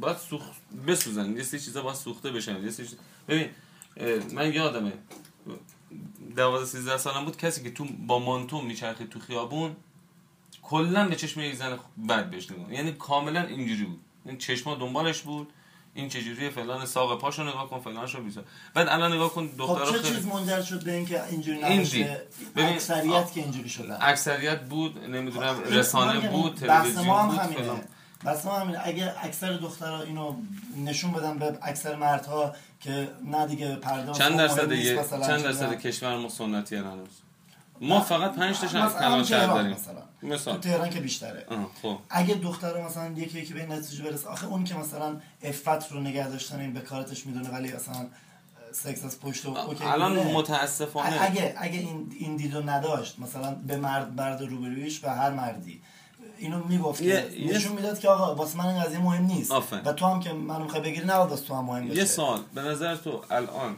باید 0.00 0.16
سوخ... 0.16 0.42
بسوزن. 0.86 1.36
یه 1.36 1.42
سری 1.42 1.60
چیزا 1.60 1.82
باید 1.82 1.96
سوخته 1.96 2.30
بشن. 2.30 2.64
یه 2.64 2.70
سری 2.70 2.86
چیز- 2.86 2.98
ببین 3.28 3.48
من 4.32 4.52
یادمه 4.52 4.92
دوازده 6.36 6.66
سیزده 6.66 6.98
سالم 6.98 7.24
بود 7.24 7.36
کسی 7.36 7.62
که 7.62 7.70
تو 7.70 7.84
با 7.84 8.18
مانتو 8.18 8.62
میچرخید 8.62 9.08
تو 9.08 9.20
خیابون 9.20 9.76
کلا 10.62 11.08
به 11.08 11.16
چشم 11.16 11.40
یک 11.40 11.54
زن 11.54 11.78
بد 12.08 12.30
بهش 12.30 12.48
یعنی 12.70 12.92
کاملا 12.92 13.42
اینجوری 13.42 13.84
بود. 13.84 14.00
این 14.24 14.38
چشما 14.38 14.74
دنبالش 14.74 15.22
بود. 15.22 15.52
این 15.94 16.08
چجوریه 16.08 16.50
فلان 16.50 16.86
ساق 16.86 17.20
پاشو 17.20 17.42
نگاه 17.42 17.70
کن 17.70 17.80
فلانشو 17.80 18.22
بیسا 18.22 18.40
بعد 18.74 18.88
الان 18.88 19.12
نگاه 19.12 19.30
کن 19.34 19.48
خب 19.48 19.56
دخترها 19.58 19.92
چه 19.92 19.98
خیلی 19.98 20.16
چیز 20.16 20.26
منجر 20.26 20.62
شد 20.62 20.84
به 20.84 20.92
اینکه 20.92 21.24
اینجوری 21.24 21.64
این 21.64 21.74
نباشه. 21.80 22.22
ببین، 22.56 22.68
اکثریت 22.68 23.12
آه. 23.12 23.32
که 23.34 23.40
اینجوری 23.40 23.68
شدن 23.68 23.98
اکثریت 24.00 24.60
بود 24.60 25.04
نمی‌دونم 25.04 25.54
این- 25.64 25.74
رسانه 25.74 26.28
بود 26.30 26.54
تلویزیون 26.54 27.06
ما 27.06 27.22
هم 27.22 27.28
بود 27.28 27.38
همینه. 27.38 27.60
فلان 27.62 27.80
بس 28.26 28.44
ما 28.46 28.58
همینه 28.58 28.80
اگه 28.84 29.14
اکثر 29.22 29.52
دخترها 29.52 30.02
اینو 30.02 30.36
نشون 30.76 31.12
بدن 31.12 31.38
به 31.38 31.58
اکثر 31.62 31.96
مردها 31.96 32.54
که 32.80 33.08
نه 33.24 33.46
دیگه 33.46 33.76
پرده 33.76 34.12
چند 34.12 34.36
درصد 34.38 34.72
چند 35.26 35.42
درصد. 35.42 35.78
کشور 35.80 36.16
ما 36.16 36.28
سنتی 36.28 36.76
هنوز 36.76 37.08
ما 37.80 38.00
فقط 38.00 38.34
پنج 38.34 38.58
تا 38.58 38.66
مثلا 38.66 38.88
کلان 39.00 39.24
شهر 39.24 39.46
داریم 39.46 39.72
مثلا. 39.72 40.02
تو 40.20 40.26
مثال 40.26 40.58
تهران 40.58 40.90
که 40.90 41.00
بیشتره. 41.00 41.46
خب. 41.82 41.98
اگه 42.10 42.34
دختر 42.34 42.82
مثلا 42.84 43.10
یکی 43.10 43.38
یکی 43.38 43.54
به 43.54 43.60
این 43.60 43.72
نتیجه 43.72 44.04
برسه 44.04 44.28
آخه 44.28 44.46
اون 44.46 44.64
که 44.64 44.74
مثلا 44.74 45.16
افت 45.42 45.92
رو 45.92 46.00
نگه 46.00 46.28
داشتن 46.28 46.60
این 46.60 46.72
بکارتش 46.74 47.26
می‌دونه 47.26 47.48
ولی 47.50 47.72
مثلا 47.72 48.06
سکس 48.72 49.04
از 49.04 49.20
پشت 49.20 49.46
و 49.46 49.56
اوکی 49.56 49.84
الان. 49.84 50.18
متاسفانه. 50.18 51.16
اگه 51.22 51.54
اگه 51.58 51.78
این 51.78 52.12
این 52.18 52.36
دیدو 52.36 52.62
نداشت 52.62 53.18
مثلا 53.18 53.54
به 53.54 53.76
مرد 53.76 54.20
مرد 54.20 54.42
روبرویش 54.42 55.04
و 55.04 55.08
هر 55.14 55.30
مردی. 55.30 55.80
اینو 56.38 56.64
می‌گفت 56.64 57.02
یه- 57.02 57.30
نشون 57.46 57.72
می‌داد 57.72 57.98
که 57.98 58.08
آقا 58.08 58.34
واسه 58.34 58.58
من 58.58 58.66
این 58.66 58.82
قضیه 58.82 58.98
مهم 58.98 59.24
نیست. 59.24 59.50
آفرین. 59.50 59.82
و 59.84 59.92
تو 59.92 60.06
هم 60.06 60.20
که 60.20 60.32
منو 60.32 60.62
می‌خوای 60.64 60.82
بگیری 60.82 61.06
نباید 61.06 61.30
واسه 61.30 61.44
تو 61.46 61.54
هم 61.54 61.64
مهم 61.64 61.88
باشه 61.88 61.98
یه 61.98 62.04
سال 62.04 62.40
به 62.54 62.60
نظر 62.62 62.96
تو 62.96 63.24
الان 63.30 63.76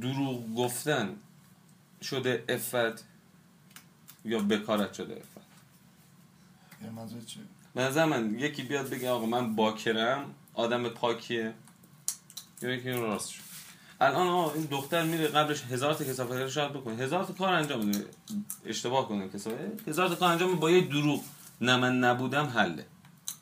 دروغ 0.00 0.54
گفتن 0.54 1.08
شده 2.02 2.44
افت 2.48 3.04
یا 4.24 4.38
بکارت 4.38 4.92
شده 4.92 5.14
افت؟ 5.16 5.46
یه 6.84 6.90
منظور 6.90 7.20
نظر 7.76 8.04
من 8.04 8.38
یکی 8.38 8.62
بیاد 8.62 8.90
بگه 8.90 9.10
آقا 9.10 9.26
من 9.26 9.56
باکرم 9.56 10.34
آدم 10.54 10.88
پاکیه. 10.88 11.54
یا 12.62 12.70
یکی 12.70 12.90
این 12.90 13.02
راست 13.02 13.30
شد. 13.30 13.42
الان 14.00 14.26
آقا 14.26 14.52
این 14.54 14.64
دختر 14.64 15.02
میره 15.02 15.28
قبلش 15.28 15.62
هزار 15.62 15.94
تا 15.94 16.04
کسافت 16.04 16.32
رو 16.32 16.50
شاید 16.50 16.72
بکنه. 16.72 16.94
هزار 16.96 17.24
تا 17.24 17.32
کار 17.32 17.52
انجام 17.52 17.86
میده. 17.86 18.04
اشتباه 18.66 19.08
کنه 19.08 19.28
کسافت. 19.28 19.88
هزار 19.88 20.08
تا 20.08 20.14
کار 20.14 20.32
انجام 20.32 20.54
با 20.54 20.70
یه 20.70 20.88
دروغ. 20.88 21.22
نه 21.60 21.76
من 21.76 21.98
نبودم 21.98 22.46
حله. 22.46 22.86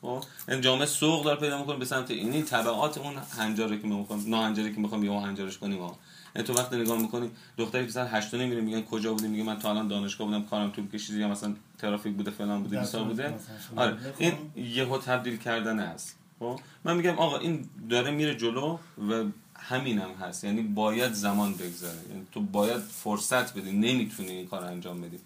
خب. 0.01 0.23
این 0.49 0.61
جامعه 0.61 0.85
سوق 0.85 1.23
داره 1.23 1.39
پیدا 1.39 1.59
می‌کنه 1.59 1.77
به 1.77 1.85
سمت 1.85 2.11
این 2.11 2.33
این 2.33 2.45
تبعات 2.45 2.97
اون 2.97 3.13
هنجاری 3.37 3.81
که 3.81 3.87
می‌خوام 3.87 4.29
ناهنجاری 4.29 4.73
که 4.73 4.81
می‌خوام 4.81 5.03
یا 5.03 5.19
هنجارش 5.19 5.57
کنیم. 5.57 5.81
آقا 5.81 5.95
یعنی 6.35 6.47
تو 6.47 6.53
وقتی 6.53 6.75
نگاه 6.75 7.01
می‌کنی 7.01 7.29
دختری 7.57 7.81
که 7.83 7.89
مثلا 7.89 8.05
هشت 8.07 8.33
و 8.33 8.37
نیم 8.37 8.49
میره 8.49 8.61
میگن 8.61 8.81
کجا 8.81 9.13
بودی؟ 9.13 9.27
میگه 9.27 9.43
من 9.43 9.59
تا 9.59 9.69
الان 9.69 9.87
دانشگاه 9.87 10.27
بودم 10.27 10.43
کارم 10.43 10.71
طول 10.71 10.87
کشید 10.87 11.15
یا 11.15 11.27
مثلا 11.27 11.55
ترافیک 11.77 12.13
بوده 12.13 12.31
فلان 12.31 12.63
بوده 12.63 12.79
بیسار 12.79 13.03
بوده. 13.03 13.33
آره. 13.75 13.97
این 14.17 14.33
یهو 14.55 14.97
تبدیل 14.97 15.37
کردن 15.37 15.79
است. 15.79 16.15
خب. 16.39 16.59
من 16.83 16.97
میگم 16.97 17.19
آقا 17.19 17.37
این 17.37 17.69
داره 17.89 18.11
میره 18.11 18.35
جلو 18.35 18.77
و 19.09 19.25
همین 19.55 19.99
هم 19.99 20.11
هست. 20.11 20.43
یعنی 20.43 20.61
باید 20.61 21.13
زمان 21.13 21.53
بگذره 21.53 21.99
یعنی 22.09 22.27
تو 22.31 22.41
باید 22.41 22.77
فرصت 22.79 23.57
بدی. 23.57 23.71
نمی‌تونی 23.71 24.31
این 24.31 24.47
کار 24.47 24.63
انجام 24.63 25.01
بدی. 25.01 25.19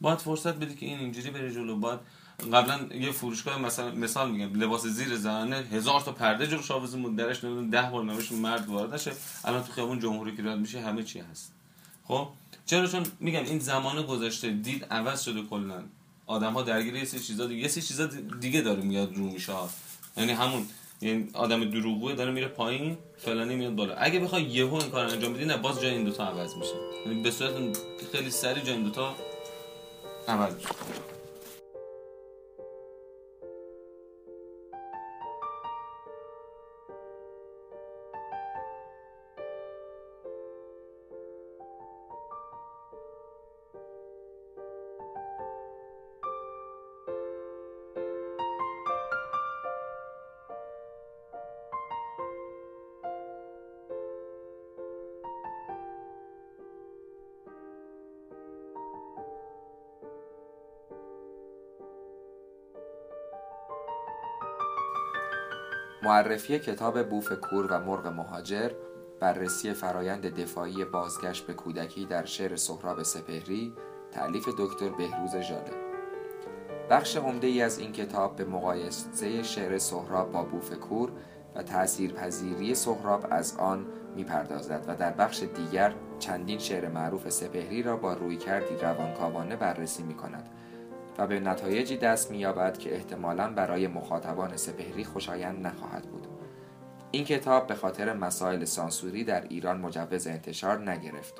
باید 0.00 0.18
فرصت 0.18 0.54
بدی 0.54 0.74
که 0.74 0.86
این 0.86 0.98
اینجوری 0.98 1.30
بره 1.30 1.54
جلو. 1.54 1.76
باید 1.76 1.98
قبلا 2.46 2.96
یه 2.96 3.12
فروشگاه 3.12 3.58
مثلا 3.58 3.90
مثال 3.90 4.30
میگم 4.30 4.60
لباس 4.60 4.86
زیر 4.86 5.16
زنانه 5.16 5.56
هزار 5.56 6.00
تا 6.00 6.12
پرده 6.12 6.62
شاوز 6.62 6.96
بود 6.96 7.16
درش 7.16 7.44
نمیدون 7.44 7.70
ده 7.70 7.90
بار 7.90 8.04
نوشت 8.04 8.32
مرد 8.32 8.68
وارد 8.68 8.94
نشه. 8.94 9.12
الان 9.44 9.62
تو 9.64 9.72
خیابون 9.72 10.00
جمهوری 10.00 10.36
که 10.36 10.42
رد 10.42 10.58
میشه 10.58 10.80
همه 10.80 11.02
چی 11.02 11.18
هست. 11.18 11.52
خب؟ 12.04 12.28
چرا؟ 12.66 12.86
چون 12.86 13.06
میگم 13.20 13.44
این 13.44 13.58
زمان 13.58 14.02
گذشته 14.02 14.50
دید 14.50 14.84
عوض 14.84 15.22
شده 15.22 15.42
کلا. 15.42 15.82
آدم 16.26 16.52
ها 16.52 16.62
درگیر 16.62 16.94
یه 16.94 17.04
سری 17.04 17.20
چیزا 17.20 17.46
دیگه 17.46 17.62
یه 17.62 17.68
سری 17.68 17.82
چیزا 17.82 18.06
دیگه 18.40 18.60
داره 18.60 18.82
میاد 18.82 19.16
رو 19.16 19.24
میشه 19.24 19.52
یعنی 20.16 20.32
همون 20.32 20.66
یعنی 21.00 21.30
آدم 21.32 21.70
دروغگو 21.70 22.12
داره 22.12 22.30
میره 22.30 22.48
پایین 22.48 22.98
فلانی 23.18 23.56
میاد 23.56 23.74
بالا. 23.74 23.94
اگه 23.94 24.20
بخوای 24.20 24.42
یهو 24.42 24.74
این 24.74 24.90
کار 24.90 25.06
انجام 25.06 25.32
بدی 25.32 25.44
نه 25.44 25.56
باز 25.56 25.80
جای 25.80 25.90
این 25.90 26.04
دوتا 26.04 26.24
عوض 26.24 26.56
میشه. 26.56 26.74
یعنی 27.06 27.22
به 27.22 27.30
صورت 27.30 27.52
خیلی 28.12 28.30
سریع 28.30 28.62
جای 28.62 28.74
این 28.74 28.84
دوتا 28.84 29.14
عوض 30.28 30.54
میشه. 30.54 30.68
معرفی 66.18 66.58
کتاب 66.58 67.08
بوف 67.08 67.32
کور 67.32 67.66
و 67.72 67.80
مرغ 67.80 68.06
مهاجر 68.06 68.70
بررسی 69.20 69.72
فرایند 69.72 70.26
دفاعی 70.40 70.84
بازگشت 70.84 71.46
به 71.46 71.54
کودکی 71.54 72.06
در 72.06 72.24
شعر 72.24 72.56
سهراب 72.56 73.02
سپهری 73.02 73.72
تعلیف 74.12 74.48
دکتر 74.58 74.88
بهروز 74.88 75.36
ژاله. 75.36 75.70
بخش 76.90 77.16
عمده 77.16 77.46
ای 77.46 77.62
از 77.62 77.78
این 77.78 77.92
کتاب 77.92 78.36
به 78.36 78.44
مقایسه 78.44 79.42
شعر 79.42 79.78
سهراب 79.78 80.32
با 80.32 80.42
بوف 80.42 80.72
کور 80.72 81.10
و 81.54 81.62
تاثیرپذیری 81.62 82.74
سهراب 82.74 83.26
از 83.30 83.56
آن 83.56 83.86
می‌پردازد 84.16 84.84
و 84.88 84.96
در 84.96 85.12
بخش 85.12 85.42
دیگر 85.42 85.94
چندین 86.18 86.58
شعر 86.58 86.88
معروف 86.88 87.28
سپهری 87.28 87.82
را 87.82 87.96
با 87.96 88.14
روی 88.14 88.36
کردی 88.36 88.76
روانکاوانه 88.76 89.56
بررسی 89.56 90.02
می 90.02 90.14
کند 90.14 90.48
و 91.18 91.26
به 91.26 91.40
نتایجی 91.40 91.96
دست 91.96 92.30
می‌یابد 92.30 92.78
که 92.78 92.94
احتمالاً 92.94 93.52
برای 93.52 93.86
مخاطبان 93.86 94.56
سپهری 94.56 95.04
خوشایند 95.04 95.66
نخواهد 95.66 96.02
بود. 96.02 96.26
این 97.10 97.24
کتاب 97.24 97.66
به 97.66 97.74
خاطر 97.74 98.12
مسائل 98.12 98.64
سانسوری 98.64 99.24
در 99.24 99.42
ایران 99.42 99.80
مجوز 99.80 100.26
انتشار 100.26 100.90
نگرفت. 100.90 101.34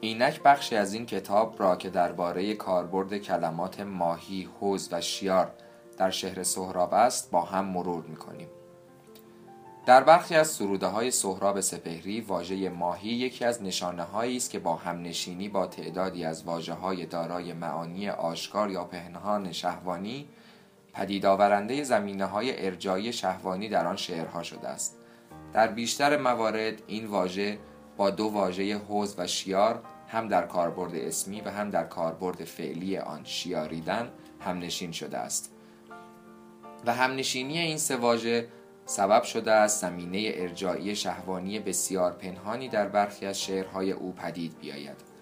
اینک 0.00 0.42
بخشی 0.42 0.76
از 0.76 0.94
این 0.94 1.06
کتاب 1.06 1.54
را 1.58 1.76
که 1.76 1.90
درباره 1.90 2.54
کاربرد 2.54 3.18
کلمات 3.18 3.80
ماهی، 3.80 4.48
حوز 4.60 4.88
و 4.92 5.00
شیار 5.00 5.50
در 5.98 6.10
شهر 6.10 6.42
سهراب 6.42 6.94
است 6.94 7.30
با 7.30 7.40
هم 7.40 7.64
مرور 7.64 8.04
می‌کنیم. 8.04 8.48
در 9.86 10.02
برخی 10.02 10.34
از 10.34 10.48
سروده 10.48 10.86
های 10.86 11.10
سهراب 11.10 11.60
سپهری 11.60 12.20
واژه 12.20 12.68
ماهی 12.68 13.08
یکی 13.08 13.44
از 13.44 13.62
نشانه 13.62 14.02
هایی 14.02 14.36
است 14.36 14.50
که 14.50 14.58
با 14.58 14.76
همنشینی 14.76 15.48
با 15.48 15.66
تعدادی 15.66 16.24
از 16.24 16.44
واجه 16.44 16.72
های 16.72 17.06
دارای 17.06 17.52
معانی 17.52 18.08
آشکار 18.08 18.70
یا 18.70 18.84
پنهان 18.84 19.52
شهوانی 19.52 20.28
پدید 20.92 21.26
آورنده 21.26 21.82
زمینه 21.82 22.24
های 22.24 22.66
ارجایی 22.66 23.12
شهوانی 23.12 23.68
در 23.68 23.86
آن 23.86 23.96
شعرها 23.96 24.42
شده 24.42 24.68
است. 24.68 24.96
در 25.52 25.66
بیشتر 25.66 26.16
موارد 26.16 26.82
این 26.86 27.06
واژه 27.06 27.58
با 27.96 28.10
دو 28.10 28.24
واژه 28.24 28.78
حوز 28.78 29.14
و 29.18 29.26
شیار 29.26 29.82
هم 30.08 30.28
در 30.28 30.46
کاربرد 30.46 30.94
اسمی 30.94 31.40
و 31.40 31.50
هم 31.50 31.70
در 31.70 31.84
کاربرد 31.84 32.44
فعلی 32.44 32.98
آن 32.98 33.24
شیاریدن 33.24 34.10
همنشین 34.40 34.92
شده 34.92 35.18
است. 35.18 35.52
و 36.86 36.94
همنشینی 36.94 37.58
این 37.58 37.78
سه 37.78 37.96
واژه 37.96 38.48
سبب 38.86 39.22
شده 39.22 39.52
است 39.52 39.80
زمینه 39.80 40.32
ارجاعی 40.34 40.96
شهوانی 40.96 41.58
بسیار 41.58 42.12
پنهانی 42.12 42.68
در 42.68 42.88
برخی 42.88 43.26
از 43.26 43.40
شعرهای 43.40 43.92
او 43.92 44.12
پدید 44.12 44.58
بیاید 44.58 45.14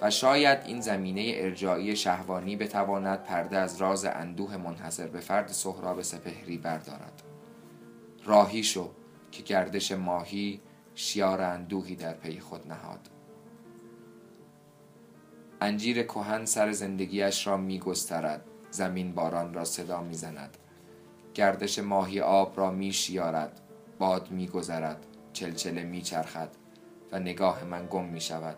و 0.00 0.10
شاید 0.10 0.58
این 0.66 0.80
زمینه 0.80 1.32
ارجاعی 1.36 1.96
شهوانی 1.96 2.56
بتواند 2.56 3.22
پرده 3.22 3.58
از 3.58 3.76
راز 3.76 4.04
اندوه 4.04 4.56
منحصر 4.56 5.06
به 5.06 5.20
فرد 5.20 5.48
سهراب 5.48 6.02
سپهری 6.02 6.58
بردارد. 6.58 7.22
راهی 8.24 8.62
شو 8.62 8.90
که 9.32 9.42
گردش 9.42 9.92
ماهی 9.92 10.60
شیار 10.94 11.40
اندوهی 11.40 11.96
در 11.96 12.12
پی 12.12 12.40
خود 12.40 12.68
نهاد. 12.68 13.10
انجیر 15.60 16.02
کهن 16.02 16.44
سر 16.44 16.72
زندگیش 16.72 17.46
را 17.46 17.56
می 17.56 17.78
گسترد 17.78 18.44
زمین 18.70 19.14
باران 19.14 19.54
را 19.54 19.64
صدا 19.64 20.02
می 20.02 20.14
زند 20.14 20.56
گردش 21.34 21.78
ماهی 21.78 22.20
آب 22.20 22.52
را 22.56 22.70
می 22.70 22.92
شیارد 22.92 23.60
باد 23.98 24.30
می 24.30 24.48
گذرد 24.48 25.06
چلچله 25.32 25.84
می 25.84 26.02
چرخد 26.02 26.48
و 27.12 27.18
نگاه 27.18 27.64
من 27.64 27.86
گم 27.90 28.04
می 28.04 28.20
شود. 28.20 28.56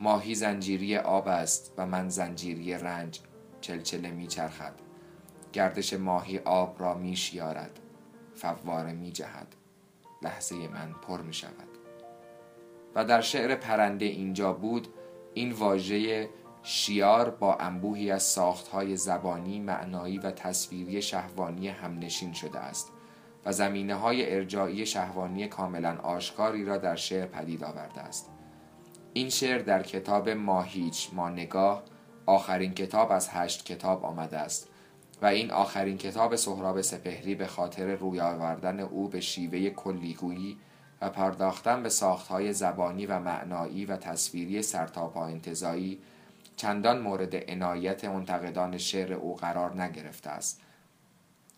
ماهی 0.00 0.34
زنجیری 0.34 0.96
آب 0.96 1.28
است 1.28 1.72
و 1.76 1.86
من 1.86 2.08
زنجیری 2.08 2.74
رنج 2.74 3.20
چلچله 3.60 4.10
می 4.10 4.26
چرخد. 4.26 4.72
گردش 5.52 5.92
ماهی 5.92 6.38
آب 6.38 6.76
را 6.78 6.94
می 6.94 7.16
شیارد 7.16 7.80
فواره 8.34 8.92
می 8.92 9.12
جهد. 9.12 9.54
لحظه 10.22 10.54
من 10.68 10.92
پر 11.08 11.22
می 11.22 11.34
شود. 11.34 11.68
و 12.94 13.04
در 13.04 13.20
شعر 13.20 13.54
پرنده 13.54 14.04
اینجا 14.04 14.52
بود 14.52 14.88
این 15.34 15.52
واژه 15.52 16.28
شیار 16.66 17.30
با 17.30 17.54
انبوهی 17.54 18.10
از 18.10 18.22
ساختهای 18.22 18.96
زبانی، 18.96 19.60
معنایی 19.60 20.18
و 20.18 20.30
تصویری 20.30 21.02
شهوانی 21.02 21.68
همنشین 21.68 22.32
شده 22.32 22.58
است 22.58 22.92
و 23.44 23.52
زمینه 23.52 23.94
های 23.94 24.34
ارجایی 24.34 24.86
شهوانی 24.86 25.48
کاملا 25.48 25.96
آشکاری 26.02 26.64
را 26.64 26.76
در 26.76 26.96
شعر 26.96 27.26
پدید 27.26 27.64
آورده 27.64 28.00
است. 28.00 28.30
این 29.12 29.28
شعر 29.28 29.58
در 29.58 29.82
کتاب 29.82 30.28
ما 30.28 30.62
هیچ 30.62 31.10
ما 31.12 31.28
نگاه 31.28 31.82
آخرین 32.26 32.74
کتاب 32.74 33.12
از 33.12 33.28
هشت 33.30 33.64
کتاب 33.64 34.04
آمده 34.04 34.38
است 34.38 34.68
و 35.22 35.26
این 35.26 35.50
آخرین 35.50 35.98
کتاب 35.98 36.36
سهراب 36.36 36.80
سپهری 36.80 37.34
به 37.34 37.46
خاطر 37.46 37.94
روی 37.94 38.20
آوردن 38.20 38.80
او 38.80 39.08
به 39.08 39.20
شیوه 39.20 39.70
کلیگویی 39.70 40.58
و 41.00 41.10
پرداختن 41.10 41.82
به 41.82 41.88
ساختهای 41.88 42.52
زبانی 42.52 43.06
و 43.06 43.18
معنایی 43.18 43.86
و 43.86 43.96
تصویری 43.96 44.62
سرتاپا 44.62 45.26
انتظایی 45.26 46.00
چندان 46.56 47.00
مورد 47.00 47.50
عنایت 47.50 48.04
منتقدان 48.04 48.78
شعر 48.78 49.12
او 49.12 49.36
قرار 49.36 49.82
نگرفته 49.82 50.30
است 50.30 50.60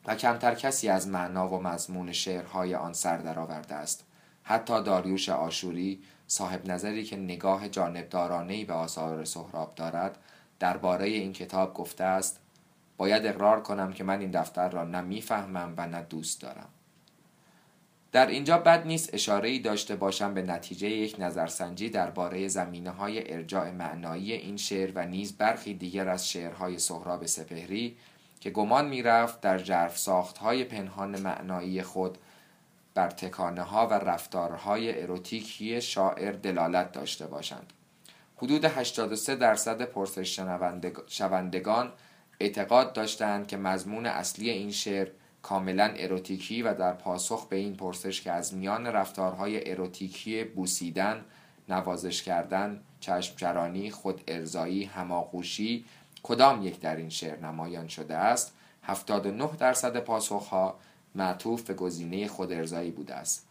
و 0.07 0.15
کمتر 0.15 0.55
کسی 0.55 0.89
از 0.89 1.09
معنا 1.09 1.49
و 1.49 1.63
مضمون 1.63 2.13
شعرهای 2.13 2.75
آن 2.75 2.93
سر 2.93 3.17
درآورده 3.17 3.75
است. 3.75 4.05
حتی 4.43 4.83
داریوش 4.83 5.29
آشوری 5.29 6.03
صاحب 6.27 6.67
نظری 6.67 7.05
که 7.05 7.17
نگاه 7.17 7.69
جانبدارانهی 7.69 8.65
به 8.65 8.73
آثار 8.73 9.25
سهراب 9.25 9.75
دارد 9.75 10.19
درباره 10.59 11.07
این 11.07 11.33
کتاب 11.33 11.75
گفته 11.75 12.05
است 12.05 12.41
باید 12.97 13.27
اقرار 13.27 13.63
کنم 13.63 13.93
که 13.93 14.05
من 14.05 14.21
این 14.21 14.31
دفتر 14.31 14.69
را 14.69 14.85
نه 14.85 15.01
می‌فهمم 15.01 15.75
و 15.77 15.87
نه 15.87 16.03
دوست 16.03 16.41
دارم. 16.41 16.69
در 18.17 18.27
اینجا 18.27 18.59
بد 18.59 18.87
نیست 18.87 19.15
اشاره 19.15 19.59
داشته 19.59 19.97
باشم 19.97 20.35
به 20.35 20.43
نتیجه 20.43 20.89
یک 20.89 21.17
نظرسنجی 21.19 21.91
درباره 21.91 22.49
زمینه 22.49 22.91
های 22.91 23.33
ارجاع 23.33 23.71
معنایی 23.71 24.33
این 24.33 24.57
شعر 24.57 24.93
و 24.95 25.07
نیز 25.07 25.37
برخی 25.37 25.75
دیگر 25.75 26.09
از 26.09 26.31
شعرهای 26.31 26.79
سهراب 26.79 27.27
سپهری 27.27 27.97
که 28.41 28.51
گمان 28.51 28.89
می‌رفت 28.89 29.41
در 29.41 29.59
جرف 29.59 29.99
ساخت 29.99 30.39
های 30.39 30.65
پنهان 30.65 31.21
معنایی 31.21 31.83
خود 31.83 32.19
بر 32.95 33.11
تکانه 33.11 33.63
ها 33.63 33.87
و 33.87 33.93
رفتارهای 33.95 35.03
اروتیکی 35.03 35.81
شاعر 35.81 36.33
دلالت 36.33 36.93
داشته 36.93 37.27
باشند. 37.27 37.73
حدود 38.37 38.65
83 38.65 39.37
درصد 39.37 39.83
پرسش 39.83 40.41
شوندگان 41.07 41.93
اعتقاد 42.41 42.93
داشتند 42.93 43.47
که 43.47 43.57
مضمون 43.57 44.07
اصلی 44.07 44.51
این 44.51 44.71
شعر 44.71 45.09
کاملا 45.47 45.93
اروتیکی 45.97 46.63
و 46.63 46.75
در 46.75 46.93
پاسخ 46.93 47.49
به 47.49 47.57
این 47.57 47.77
پرسش 47.77 48.21
که 48.21 48.33
از 48.33 48.55
میان 48.55 48.87
رفتارهای 48.87 49.71
اروتیکی 49.71 50.45
بوسیدن، 50.45 51.25
نوازش 51.69 52.23
کردن، 52.23 52.81
چشمچرانی، 53.01 53.91
خود 53.91 54.21
ارزایی، 54.29 54.85
هماغوشی 54.85 55.85
کدام 56.23 56.67
یک 56.67 56.81
در 56.81 56.97
این 56.97 57.09
شعر 57.09 57.39
نمایان 57.39 57.89
شده 57.89 58.17
است؟ 58.17 58.55
79 58.83 59.51
درصد 59.59 59.97
پاسخها 59.97 60.79
معطوف 61.15 61.63
به 61.63 61.75
گزینه 61.75 62.29
خود 62.29 62.53
ارزایی 62.53 62.91
بوده 62.91 63.15
است. 63.15 63.47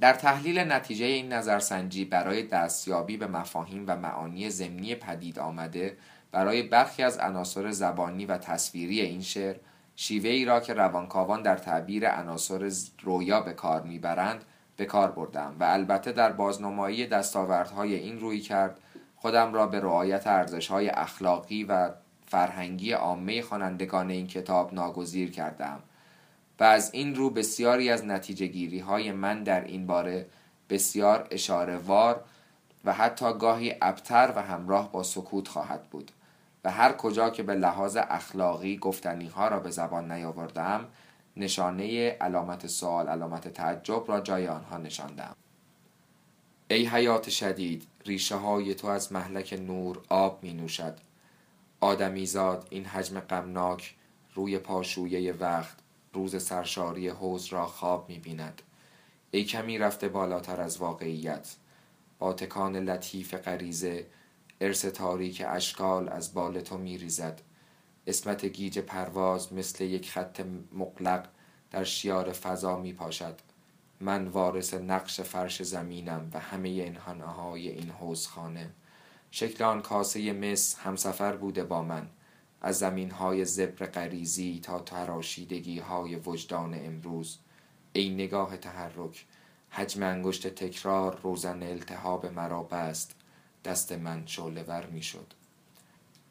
در 0.00 0.12
تحلیل 0.12 0.58
نتیجه 0.58 1.04
این 1.04 1.32
نظرسنجی 1.32 2.04
برای 2.04 2.42
دستیابی 2.42 3.16
به 3.16 3.26
مفاهیم 3.26 3.84
و 3.86 3.96
معانی 3.96 4.50
ضمنی 4.50 4.94
پدید 4.94 5.38
آمده 5.38 5.96
برای 6.32 6.62
برخی 6.62 7.02
از 7.02 7.18
عناصر 7.18 7.70
زبانی 7.70 8.26
و 8.26 8.38
تصویری 8.38 9.00
این 9.00 9.22
شعر 9.22 9.56
شیوه 10.02 10.30
ای 10.30 10.44
را 10.44 10.60
که 10.60 10.74
روانکاوان 10.74 11.42
در 11.42 11.56
تعبیر 11.56 12.08
عناصر 12.08 12.72
رویا 13.02 13.40
به 13.40 13.52
کار 13.52 13.82
می‌برند 13.82 14.44
به 14.76 14.84
کار 14.84 15.10
بردم 15.10 15.56
و 15.60 15.64
البته 15.64 16.12
در 16.12 16.32
بازنمایی 16.32 17.06
دستاوردهای 17.06 17.94
این 17.94 18.20
روی 18.20 18.40
کرد 18.40 18.80
خودم 19.16 19.54
را 19.54 19.66
به 19.66 19.80
رعایت 19.80 20.26
ارزشهای 20.26 20.88
اخلاقی 20.88 21.64
و 21.64 21.90
فرهنگی 22.26 22.92
عامه 22.92 23.42
خوانندگان 23.42 24.10
این 24.10 24.26
کتاب 24.26 24.74
ناگزیر 24.74 25.30
کردم 25.30 25.80
و 26.60 26.64
از 26.64 26.90
این 26.94 27.14
رو 27.14 27.30
بسیاری 27.30 27.90
از 27.90 28.04
نتیجه 28.04 28.46
گیری 28.46 28.78
های 28.78 29.12
من 29.12 29.42
در 29.42 29.64
این 29.64 29.86
باره 29.86 30.26
بسیار 30.70 31.28
اشاره 31.30 31.76
وار 31.76 32.24
و 32.84 32.92
حتی 32.92 33.32
گاهی 33.32 33.74
ابتر 33.82 34.32
و 34.36 34.42
همراه 34.42 34.92
با 34.92 35.02
سکوت 35.02 35.48
خواهد 35.48 35.82
بود. 35.90 36.10
و 36.64 36.70
هر 36.70 36.92
کجا 36.92 37.30
که 37.30 37.42
به 37.42 37.54
لحاظ 37.54 37.96
اخلاقی 38.00 38.76
گفتنی 38.76 39.26
ها 39.26 39.48
را 39.48 39.60
به 39.60 39.70
زبان 39.70 40.12
نیاوردم 40.12 40.88
نشانه 41.36 42.08
علامت 42.10 42.66
سوال 42.66 43.08
علامت 43.08 43.48
تعجب 43.48 44.04
را 44.08 44.20
جای 44.20 44.48
آنها 44.48 44.78
نشاندم. 44.78 45.36
ای 46.70 46.86
حیات 46.86 47.30
شدید 47.30 47.86
ریشه 48.04 48.36
های 48.36 48.74
تو 48.74 48.86
از 48.86 49.12
محلک 49.12 49.52
نور 49.52 50.00
آب 50.08 50.42
می 50.42 50.52
نوشد. 50.52 50.98
آدمیزاد 51.80 52.66
این 52.70 52.84
حجم 52.84 53.20
غمناک 53.20 53.94
روی 54.34 54.58
پاشویه 54.58 55.32
وقت 55.32 55.76
روز 56.12 56.42
سرشاری 56.42 57.08
حوز 57.08 57.46
را 57.46 57.66
خواب 57.66 58.08
می 58.08 58.18
بیند. 58.18 58.62
ای 59.30 59.44
کمی 59.44 59.78
رفته 59.78 60.08
بالاتر 60.08 60.60
از 60.60 60.78
واقعیت. 60.78 61.54
با 62.18 62.32
تکان 62.32 62.76
لطیف 62.76 63.34
غریزه 63.34 64.06
ارث 64.60 64.84
تاریک 64.84 65.42
اشکال 65.46 66.08
از 66.08 66.34
بال 66.34 66.60
تو 66.60 66.78
می 66.78 66.98
ریزد 66.98 67.40
اسمت 68.06 68.44
گیج 68.44 68.78
پرواز 68.78 69.52
مثل 69.52 69.84
یک 69.84 70.10
خط 70.10 70.44
مقلق 70.72 71.28
در 71.70 71.84
شیار 71.84 72.32
فضا 72.32 72.76
می 72.76 72.92
پاشد 72.92 73.40
من 74.00 74.28
وارث 74.28 74.74
نقش 74.74 75.20
فرش 75.20 75.62
زمینم 75.62 76.30
و 76.34 76.40
همه 76.40 76.68
این 76.68 76.96
های 76.96 77.68
این 77.68 77.90
حوزخانه. 77.90 78.70
شکل 79.30 79.64
آن 79.64 79.82
کاسه 79.82 80.32
مس 80.32 80.78
همسفر 80.78 81.36
بوده 81.36 81.64
با 81.64 81.82
من. 81.82 82.06
از 82.60 82.78
زمین 82.78 83.10
های 83.10 83.44
زبر 83.44 83.86
غریزی 83.86 84.60
تا 84.62 84.78
تراشیدگی 84.78 85.78
های 85.78 86.16
وجدان 86.16 86.74
امروز. 86.74 87.38
ای 87.92 88.08
نگاه 88.14 88.56
تحرک 88.56 89.26
حجم 89.70 90.02
انگشت 90.02 90.46
تکرار 90.48 91.20
روزن 91.22 91.62
التهاب 91.62 92.26
مرا 92.26 92.62
بست. 92.62 93.19
دست 93.64 93.92
من 93.92 94.22
شعله 94.26 94.62
ور 94.62 94.86
می 94.86 95.02
شد 95.02 95.26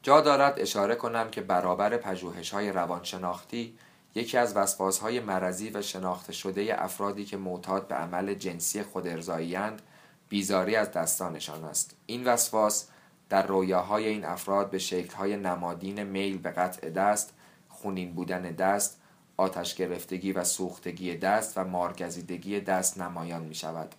جا 0.03 0.21
دارد 0.21 0.59
اشاره 0.59 0.95
کنم 0.95 1.29
که 1.29 1.41
برابر 1.41 1.97
پژوهش 1.97 2.49
های 2.49 2.71
روانشناختی 2.71 3.77
یکی 4.15 4.37
از 4.37 4.57
وسواس 4.57 4.99
های 4.99 5.19
مرضی 5.19 5.69
و 5.69 5.81
شناخته 5.81 6.33
شده 6.33 6.83
افرادی 6.83 7.25
که 7.25 7.37
معتاد 7.37 7.87
به 7.87 7.95
عمل 7.95 8.33
جنسی 8.33 8.83
خود 8.83 9.07
ارزاییند 9.07 9.81
بیزاری 10.29 10.75
از 10.75 10.91
دستانشان 10.91 11.63
است. 11.63 11.95
این 12.05 12.23
وسواس 12.23 12.87
در 13.29 13.47
رویاهای 13.47 14.07
این 14.07 14.25
افراد 14.25 14.69
به 14.69 14.77
شکلهای 14.77 15.37
نمادین 15.37 16.03
میل 16.03 16.37
به 16.37 16.49
قطع 16.49 16.89
دست 16.89 17.33
خونین 17.69 18.13
بودن 18.13 18.41
دست 18.41 19.01
آتش 19.37 19.75
گرفتگی 19.75 20.31
و 20.31 20.43
سوختگی 20.43 21.15
دست 21.15 21.57
و 21.57 21.63
مارگزیدگی 21.63 22.59
دست 22.59 22.97
نمایان 23.01 23.43
می 23.43 23.55
شود 23.55 23.95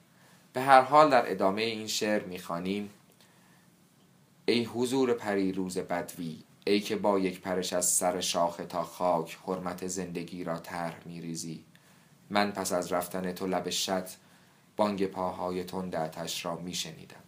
به 0.52 0.60
هر 0.60 0.80
حال 0.80 1.10
در 1.10 1.30
ادامه 1.30 1.62
این 1.62 1.86
شعر 1.86 2.24
می 2.24 2.38
خانیم 2.38 2.90
ای 4.50 4.64
حضور 4.64 5.12
روز 5.52 5.78
بدوی 5.78 6.42
ای 6.66 6.80
که 6.80 6.96
با 6.96 7.18
یک 7.18 7.40
پرش 7.40 7.72
از 7.72 7.90
سر 7.90 8.20
شاخه 8.20 8.64
تا 8.64 8.82
خاک 8.84 9.38
حرمت 9.46 9.86
زندگی 9.86 10.44
را 10.44 10.58
طرح 10.58 11.00
ریزی 11.06 11.64
من 12.30 12.50
پس 12.50 12.72
از 12.72 12.92
رفتن 12.92 13.32
تو 13.32 13.46
لب 13.46 13.70
شط 13.70 14.10
بانگ 14.76 15.06
پاهای 15.06 15.64
تند 15.64 15.96
را 15.96 16.44
را 16.44 16.72
شنیدم 16.72 17.22